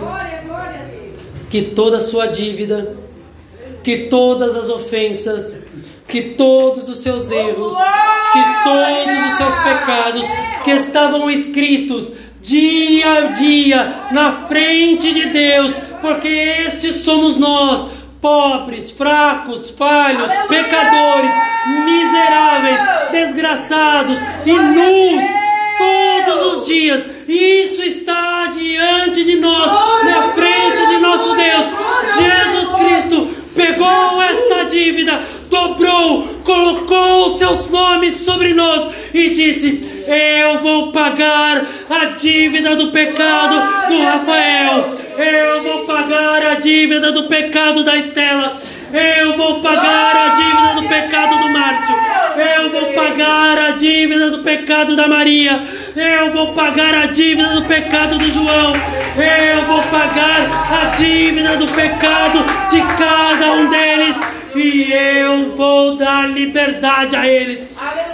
Que 1.48 1.62
toda 1.62 1.98
a 1.98 2.00
sua 2.00 2.26
dívida, 2.26 2.96
que 3.82 4.08
todas 4.08 4.54
as 4.56 4.68
ofensas, 4.68 5.56
que 6.08 6.22
todos 6.22 6.88
os 6.88 6.98
seus 6.98 7.30
erros, 7.30 7.74
que 7.74 8.64
todos 8.64 9.30
os 9.30 9.36
seus 9.36 9.54
pecados 9.62 10.24
que 10.64 10.70
estavam 10.72 11.30
escritos 11.30 12.12
dia 12.46 13.12
a 13.12 13.20
dia 13.32 13.92
na 14.12 14.46
frente 14.46 15.12
de 15.12 15.26
Deus, 15.26 15.74
porque 16.00 16.28
estes 16.28 16.94
somos 16.94 17.36
nós, 17.36 17.88
pobres, 18.20 18.92
fracos, 18.92 19.70
falhos, 19.70 20.30
pecadores, 20.48 21.30
miseráveis, 21.84 22.78
desgraçados 23.10 24.18
e 24.46 24.52
nus 24.52 25.22
todos 25.76 26.58
os 26.58 26.66
dias. 26.66 27.02
Isso 27.28 27.82
está 27.82 28.46
diante 28.56 29.24
de 29.24 29.36
nós, 29.40 29.68
na 30.04 30.32
frente 30.32 30.86
de 30.86 30.98
nosso 30.98 31.34
Deus. 31.34 31.64
Jesus 32.16 32.80
Cristo 32.80 33.28
pegou 33.56 34.22
esta 34.22 34.66
dívida, 34.66 35.20
dobrou, 35.50 36.22
colocou 36.44 37.26
os 37.26 37.38
seus 37.38 37.66
nomes 37.68 38.18
sobre 38.18 38.54
nós 38.54 38.88
e 39.12 39.30
disse: 39.30 39.95
Eu 40.06 40.60
vou 40.60 40.92
pagar 40.92 41.66
a 41.90 42.04
dívida 42.16 42.76
do 42.76 42.92
pecado 42.92 43.88
do 43.88 44.02
Rafael. 44.04 44.96
Eu 45.18 45.62
vou 45.62 45.84
pagar 45.84 46.46
a 46.46 46.54
dívida 46.54 47.10
do 47.10 47.24
pecado 47.24 47.82
da 47.82 47.96
Estela. 47.96 48.56
Eu 48.92 49.36
vou 49.36 49.60
pagar 49.60 50.16
a 50.16 50.28
dívida 50.34 50.80
do 50.80 50.88
pecado 50.88 51.38
do 51.38 51.48
Márcio. 51.48 51.96
Eu 52.36 52.70
vou 52.70 52.92
pagar 52.92 53.58
a 53.58 53.70
dívida 53.72 54.30
do 54.30 54.38
pecado 54.38 54.94
da 54.94 55.08
Maria. 55.08 55.60
Eu 55.96 56.32
vou 56.32 56.52
pagar 56.52 56.94
a 56.94 57.06
dívida 57.06 57.48
do 57.48 57.62
pecado 57.62 58.16
do 58.16 58.30
João. 58.30 58.74
Eu 59.16 59.64
vou 59.66 59.82
pagar 59.82 60.82
a 60.82 60.84
dívida 60.96 61.56
do 61.56 61.66
pecado 61.66 62.44
de 62.70 62.80
cada 62.96 63.52
um 63.54 63.68
deles. 63.68 64.35
E 64.56 64.90
eu 64.90 65.50
vou 65.54 65.96
dar 65.96 66.30
liberdade 66.30 67.14
a 67.14 67.28
eles. 67.28 67.60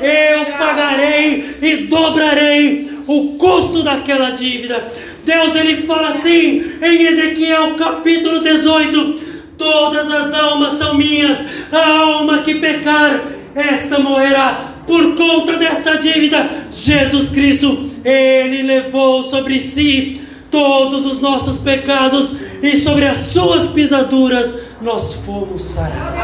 Eu 0.01 0.47
pagarei 0.59 1.57
e 1.63 1.77
dobrarei 1.87 2.99
o 3.07 3.37
custo 3.39 3.83
daquela 3.85 4.31
dívida. 4.31 4.83
Deus 5.25 5.55
ele 5.55 5.87
fala 5.87 6.09
assim 6.09 6.65
em 6.83 7.03
Ezequiel 7.05 7.75
capítulo 7.75 8.41
18: 8.41 9.21
Todas 9.57 10.13
as 10.13 10.35
almas 10.35 10.79
são 10.79 10.97
minhas, 10.97 11.39
a 11.71 11.87
alma 11.87 12.39
que 12.39 12.57
pecar, 12.57 13.23
esta 13.55 14.01
morrerá. 14.01 14.73
Por 14.85 15.15
conta 15.15 15.57
desta 15.57 15.97
dívida, 15.97 16.51
Jesus 16.73 17.31
Cristo, 17.31 17.89
ele 18.05 18.63
levou 18.63 19.23
sobre 19.23 19.61
si 19.61 20.21
todos 20.51 21.07
os 21.07 21.21
nossos 21.21 21.57
pecados 21.57 22.33
e 22.61 22.77
sobre 22.77 23.07
as 23.07 23.17
suas 23.17 23.69
pisaduras 23.69 24.53
nós 24.83 25.15
fomos 25.15 25.63
sarados. 25.63 26.21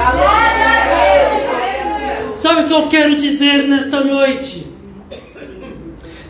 Sabe 2.37 2.63
o 2.63 2.65
que 2.67 2.73
eu 2.73 2.89
quero 2.89 3.17
dizer 3.17 3.67
nesta 3.67 4.03
noite? 4.03 4.67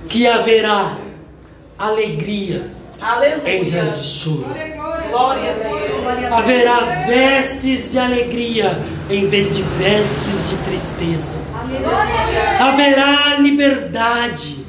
Que 0.09 0.27
haverá 0.27 0.97
alegria 1.79 2.71
em 3.45 3.65
vez 3.65 4.01
de 4.01 4.07
choro. 4.07 4.47
Glória 5.11 5.51
a 5.51 5.55
Deus. 5.55 6.33
Haverá 6.33 7.05
vestes 7.07 7.93
de 7.93 7.99
alegria 7.99 8.79
em 9.11 9.29
vez 9.29 9.55
de 9.55 9.63
vestes 9.63 10.51
de 10.51 10.57
tristeza. 10.59 11.39
Haverá 12.59 13.39
liberdade, 13.39 14.65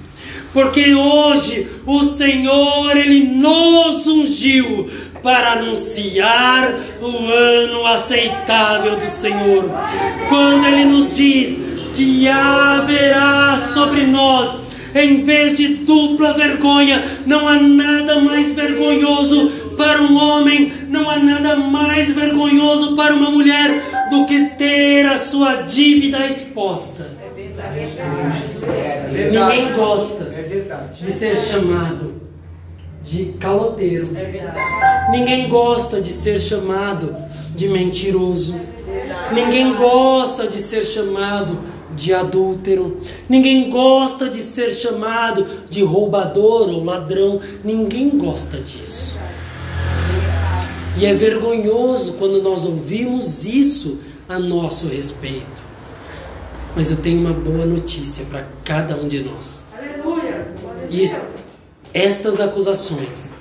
porque 0.54 0.94
hoje 0.94 1.68
o 1.86 2.04
Senhor 2.04 2.96
ele 2.96 3.24
nos 3.24 4.08
ungiu 4.08 4.90
para 5.22 5.54
anunciar 5.54 6.74
o 7.02 7.28
ano 7.28 7.86
aceitável 7.86 8.96
do 8.98 9.08
Senhor. 9.08 9.70
Quando 10.28 10.66
ele 10.66 10.86
nos 10.86 11.16
diz 11.16 11.58
que 11.94 12.28
haverá 12.28 13.60
sobre 13.74 14.06
nós 14.06 14.60
em 14.96 15.24
vez 15.24 15.54
de 15.54 15.68
dupla 15.76 16.34
vergonha, 16.34 17.04
não 17.26 17.48
há 17.48 17.56
nada 17.58 18.20
mais 18.20 18.52
vergonhoso 18.54 19.48
para 19.78 20.02
um 20.02 20.18
homem, 20.18 20.72
não 20.88 21.10
há 21.10 21.18
nada 21.20 21.56
mais 21.56 22.12
vergonhoso 22.12 22.96
para 22.96 23.14
uma 23.14 23.30
mulher 23.30 23.82
do 24.10 24.26
que 24.26 24.46
ter 24.58 25.06
a 25.06 25.18
sua 25.20 25.58
dívida 25.62 26.26
exposta. 26.26 27.08
Ninguém 29.12 29.74
gosta 29.74 30.24
É 30.36 30.42
verdade. 30.42 31.04
de 31.04 31.12
ser 31.12 31.38
chamado 31.38 32.19
de 33.04 33.26
caloteiro. 33.40 34.06
É 34.16 34.26
verdade. 34.26 35.12
Ninguém 35.12 35.50
gosta 35.50 36.02
de 36.02 36.12
ser 36.12 36.40
chamado 36.40 37.16
de 37.56 37.68
mentiroso. 37.68 38.56
Ninguém 39.34 39.76
gosta 39.76 40.48
de 40.48 40.62
ser 40.62 40.84
chamado 40.84 41.58
de 41.96 42.14
adúltero. 42.14 42.98
Ninguém 43.28 43.70
gosta 43.70 44.30
de 44.30 44.42
ser 44.42 44.74
chamado 44.74 45.46
de 45.70 45.84
roubador 45.84 46.70
ou 46.70 46.84
ladrão. 46.84 47.40
Ninguém 47.64 48.10
gosta 48.10 48.58
disso. 48.58 49.18
E 50.98 51.06
é 51.06 51.14
vergonhoso 51.14 52.14
quando 52.14 52.42
nós 52.42 52.66
ouvimos 52.66 53.46
isso 53.46 54.00
a 54.28 54.38
nosso 54.38 54.88
respeito. 54.88 55.64
Mas 56.76 56.92
eu 56.92 56.98
tenho 56.98 57.20
uma 57.20 57.34
boa 57.34 57.66
notícia 57.66 58.26
para 58.26 58.46
cada 58.64 58.96
um 58.96 59.08
de 59.08 59.24
nós. 59.24 59.66
E, 60.90 61.04
estas 61.94 62.40
acusações 62.40 63.36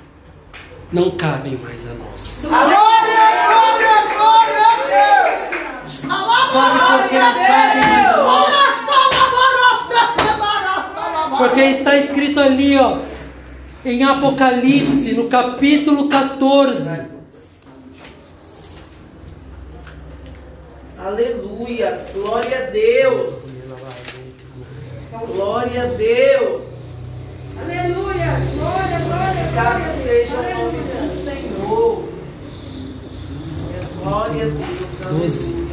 não 0.91 1.11
cabem 1.11 1.57
mais 1.57 1.85
a 1.87 1.93
nós. 1.93 2.39
Glória, 2.41 2.69
glória, 3.45 4.07
glória 4.15 4.65
a 4.65 4.75
Deus. 4.87 6.01
Sabe 6.51 6.79
por 6.79 7.09
que 7.09 7.15
não 7.15 7.37
cabem 7.47 7.83
mais 7.93 8.07
a 8.07 8.17
nós? 11.29 11.37
Porque 11.37 11.61
está 11.61 11.95
escrito 11.95 12.39
ali, 12.39 12.77
ó, 12.77 12.97
em 13.85 14.03
Apocalipse, 14.03 15.13
no 15.13 15.27
capítulo 15.27 16.09
14. 16.09 17.07
Aleluia. 20.97 21.97
Glória 22.13 22.67
a 22.67 22.69
Deus. 22.71 23.33
Glória 25.27 25.83
a 25.83 25.85
Deus. 25.85 26.58
Glória. 29.53 29.93
seja 30.03 30.35
o 30.35 30.43
nome 30.43 30.77
do 30.79 31.23
Senhor. 31.23 32.03
Glória 34.03 34.43
a 34.43 34.45
Deus. 34.45 35.19
Doze. 35.21 35.53
Aleluia. 35.53 35.69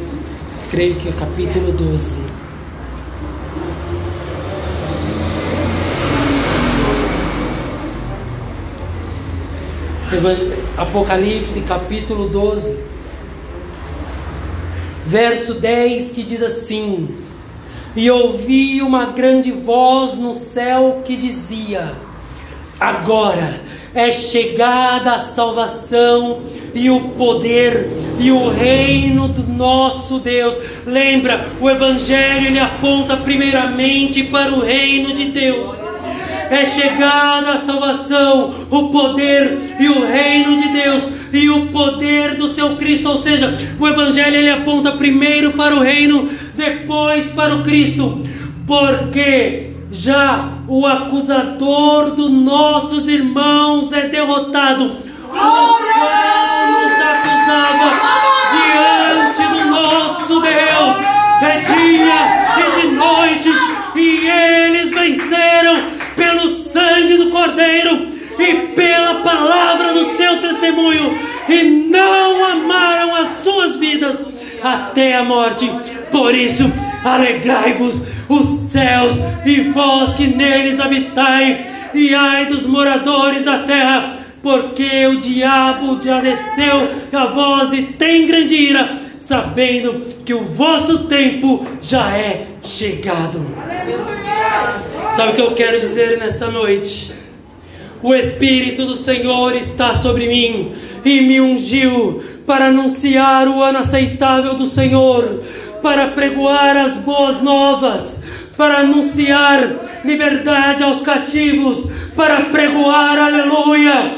Creio 0.69 0.95
que 0.95 1.09
é 1.09 1.11
capítulo 1.13 1.71
12. 1.71 2.19
Evang- 10.11 10.53
Apocalipse, 10.77 11.61
capítulo 11.61 12.29
12, 12.29 12.79
verso 15.05 15.55
10, 15.55 16.11
que 16.11 16.23
diz 16.23 16.41
assim: 16.41 17.09
E 17.95 18.09
ouvi 18.09 18.81
uma 18.81 19.07
grande 19.07 19.51
voz 19.51 20.15
no 20.15 20.33
céu 20.33 21.01
que 21.03 21.17
dizia: 21.17 21.93
Agora 22.79 23.59
é 23.97 24.11
chegada 24.11 25.13
a 25.13 25.19
salvação 25.19 26.41
e 26.75 26.87
o 26.87 26.99
poder 27.17 27.89
e 28.19 28.31
o 28.31 28.47
reino 28.47 29.27
do 29.27 29.41
nosso 29.51 30.19
Deus. 30.19 30.55
Lembra, 30.85 31.43
o 31.59 31.67
evangelho 31.67 32.45
ele 32.45 32.59
aponta 32.59 33.17
primeiramente 33.17 34.23
para 34.25 34.53
o 34.53 34.59
reino 34.59 35.13
de 35.13 35.25
Deus. 35.25 35.75
É 36.51 36.63
chegada 36.63 37.53
a 37.53 37.57
salvação, 37.57 38.67
o 38.69 38.89
poder 38.89 39.57
e 39.79 39.89
o 39.89 40.05
reino 40.05 40.61
de 40.61 40.67
Deus 40.73 41.03
e 41.33 41.49
o 41.49 41.71
poder 41.71 42.35
do 42.35 42.47
seu 42.47 42.75
Cristo, 42.77 43.09
ou 43.09 43.17
seja, 43.17 43.51
o 43.79 43.87
evangelho 43.87 44.35
ele 44.35 44.49
aponta 44.51 44.91
primeiro 44.91 45.53
para 45.53 45.75
o 45.75 45.79
reino, 45.79 46.29
depois 46.55 47.25
para 47.31 47.55
o 47.55 47.63
Cristo. 47.63 48.21
Porque 48.67 49.71
já 49.91 50.49
o 50.67 50.85
acusador 50.85 52.11
dos 52.11 52.29
nossos 52.29 53.07
irmãos 53.07 53.91
é 53.91 54.07
derrotado. 54.07 54.85
O 54.85 55.29
qual 55.29 55.79
nos 56.71 56.93
acusava 57.01 57.89
diante 58.51 59.43
do 59.53 59.65
nosso 59.69 60.39
Deus 60.41 60.97
de 61.39 61.75
dia 61.75 62.19
e 62.57 62.81
de 62.81 62.87
noite, 62.95 63.49
e 63.95 64.27
eles 64.27 64.89
venceram 64.89 65.83
pelo 66.15 66.47
sangue 66.49 67.17
do 67.17 67.29
Cordeiro 67.29 68.07
e 68.39 68.53
pela 68.75 69.15
palavra 69.21 69.93
do 69.93 70.03
seu 70.15 70.41
testemunho, 70.41 71.17
e 71.47 71.63
não 71.89 72.45
amaram 72.45 73.15
as 73.15 73.43
suas 73.43 73.77
vidas 73.77 74.17
até 74.63 75.15
a 75.15 75.23
morte. 75.23 75.71
Por 76.11 76.33
isso, 76.33 76.71
alegrai-vos, 77.03 78.01
os 78.29 78.59
céus, 78.69 79.13
e 79.45 79.61
vós 79.71 80.13
que 80.13 80.27
neles 80.27 80.79
habitai, 80.79 81.65
e 81.93 82.13
ai 82.13 82.45
dos 82.45 82.65
moradores 82.65 83.43
da 83.43 83.59
terra, 83.59 84.17
porque 84.41 85.05
o 85.07 85.17
diabo 85.17 85.99
já 86.01 86.21
desceu 86.21 86.89
a 87.11 87.25
vós 87.27 87.73
e 87.73 87.81
tem 87.83 88.27
grande 88.27 88.55
ira, 88.55 88.97
sabendo 89.19 90.05
que 90.23 90.33
o 90.33 90.43
vosso 90.43 91.05
tempo 91.05 91.65
já 91.81 92.15
é 92.15 92.47
chegado. 92.61 93.45
Sabe 95.15 95.31
o 95.31 95.35
que 95.35 95.41
eu 95.41 95.51
quero 95.53 95.79
dizer 95.79 96.17
nesta 96.19 96.47
noite? 96.47 97.13
O 98.01 98.13
Espírito 98.13 98.85
do 98.85 98.95
Senhor 98.95 99.55
está 99.55 99.93
sobre 99.95 100.27
mim 100.27 100.73
e 101.03 101.21
me 101.21 101.41
ungiu 101.41 102.21
para 102.45 102.67
anunciar 102.67 103.47
o 103.47 103.61
ano 103.61 103.79
aceitável 103.79 104.53
do 104.53 104.65
Senhor, 104.65 105.41
para 105.81 106.07
pregoar 106.07 106.77
as 106.77 106.97
boas 106.97 107.41
novas, 107.41 108.16
para 108.57 108.79
anunciar 108.79 110.01
liberdade 110.03 110.83
aos 110.83 111.01
cativos, 111.01 111.89
para 112.15 112.41
pregoar 112.45 113.19
aleluia, 113.19 114.17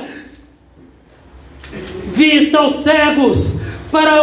vista 2.14 2.60
aos 2.60 2.78
cegos, 2.78 3.54
para 3.92 4.16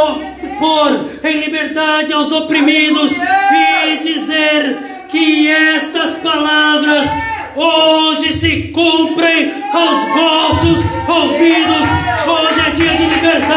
pôr 0.59 1.11
em 1.23 1.41
liberdade 1.41 2.13
aos 2.13 2.33
oprimidos 2.33 3.13
e 3.13 3.97
dizer 3.99 4.79
que 5.11 5.49
estas 5.49 6.15
palavras 6.15 7.07
hoje 7.55 8.33
se 8.33 8.63
cumprem 8.69 9.53
aos 9.73 9.97
vossos 10.15 10.79
ouvidos. 11.09 11.85
Hoje 12.27 12.61
é 12.67 12.71
dia 12.71 12.95
de 12.95 13.05
liberdade, 13.05 13.56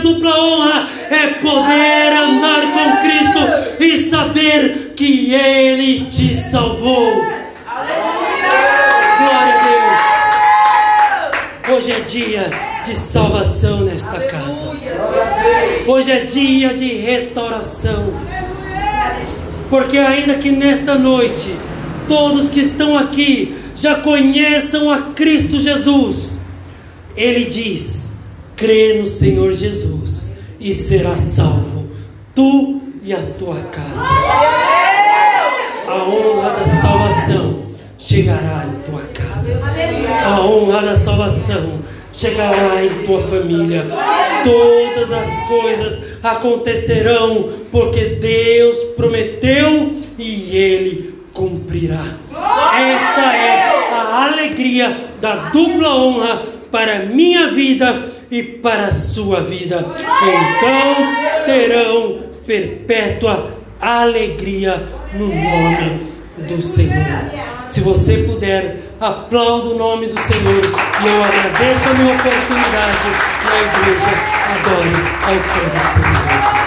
dupla 0.00 0.38
honra, 0.38 0.88
é 1.10 1.26
poder 1.34 2.12
andar 2.12 2.62
com 2.72 2.96
Cristo 3.02 3.40
e 3.80 4.08
saber 4.10 4.92
que 4.96 5.34
Ele 5.34 6.06
te 6.06 6.34
salvou. 6.34 7.12
Glória 9.18 9.54
a 9.54 9.62
Deus. 9.62 9.76
Hoje 11.76 11.92
é 11.92 12.00
dia 12.00 12.50
de 12.86 12.94
salvação 12.94 13.80
nesta 13.80 14.20
casa. 14.20 14.70
Hoje 15.86 16.10
é 16.10 16.20
dia 16.20 16.74
de 16.74 16.94
restauração. 16.94 18.12
Porque 19.68 19.98
ainda 19.98 20.36
que 20.36 20.50
nesta 20.50 20.94
noite 20.94 21.54
todos 22.06 22.48
que 22.48 22.60
estão 22.60 22.96
aqui 22.96 23.56
já 23.74 23.96
conheçam 23.96 24.90
a 24.90 25.02
Cristo 25.12 25.58
Jesus, 25.58 26.38
Ele 27.16 27.46
diz: 27.46 28.05
crê 28.56 28.94
no 28.94 29.06
Senhor 29.06 29.52
Jesus 29.52 30.32
e 30.58 30.72
será 30.72 31.14
salvo, 31.16 31.86
tu 32.34 32.80
e 33.02 33.12
a 33.12 33.20
tua 33.38 33.60
casa. 33.60 34.02
A 35.86 36.04
honra 36.08 36.50
da 36.50 36.80
salvação 36.80 37.62
chegará 37.98 38.66
em 38.66 38.90
tua 38.90 39.02
casa. 39.02 39.60
A 40.24 40.40
honra 40.40 40.82
da 40.82 40.96
salvação 40.96 41.78
chegará 42.12 42.82
em 42.82 43.04
tua 43.04 43.20
família. 43.20 43.86
Todas 44.42 45.12
as 45.12 45.46
coisas 45.46 45.98
acontecerão 46.22 47.50
porque 47.70 48.06
Deus 48.06 48.76
prometeu 48.96 49.92
e 50.18 50.56
Ele 50.56 51.14
cumprirá. 51.32 52.02
Esta 52.32 53.36
é 53.36 53.92
a 53.92 54.32
alegria 54.32 54.96
da 55.20 55.36
dupla 55.50 55.94
honra 55.94 56.42
para 56.70 57.00
minha 57.00 57.48
vida 57.52 58.15
e 58.30 58.42
para 58.42 58.86
a 58.86 58.92
sua 58.92 59.42
vida. 59.42 59.84
Então 60.22 61.44
terão 61.44 62.18
perpétua 62.46 63.56
alegria 63.80 64.82
no 65.14 65.28
nome 65.28 66.06
do 66.38 66.62
Senhor. 66.62 67.06
Se 67.68 67.80
você 67.80 68.18
puder, 68.18 68.82
aplauda 69.00 69.68
o 69.68 69.78
nome 69.78 70.06
do 70.06 70.18
Senhor 70.18 70.62
e 71.02 71.06
eu 71.06 71.24
agradeço 71.24 71.88
a 71.90 71.94
minha 71.94 72.14
oportunidade 72.14 73.08
na 73.44 73.60
igreja. 73.62 74.36
Adore 74.54 74.90
ao 75.24 75.34
Todo-Poderoso. 75.54 76.65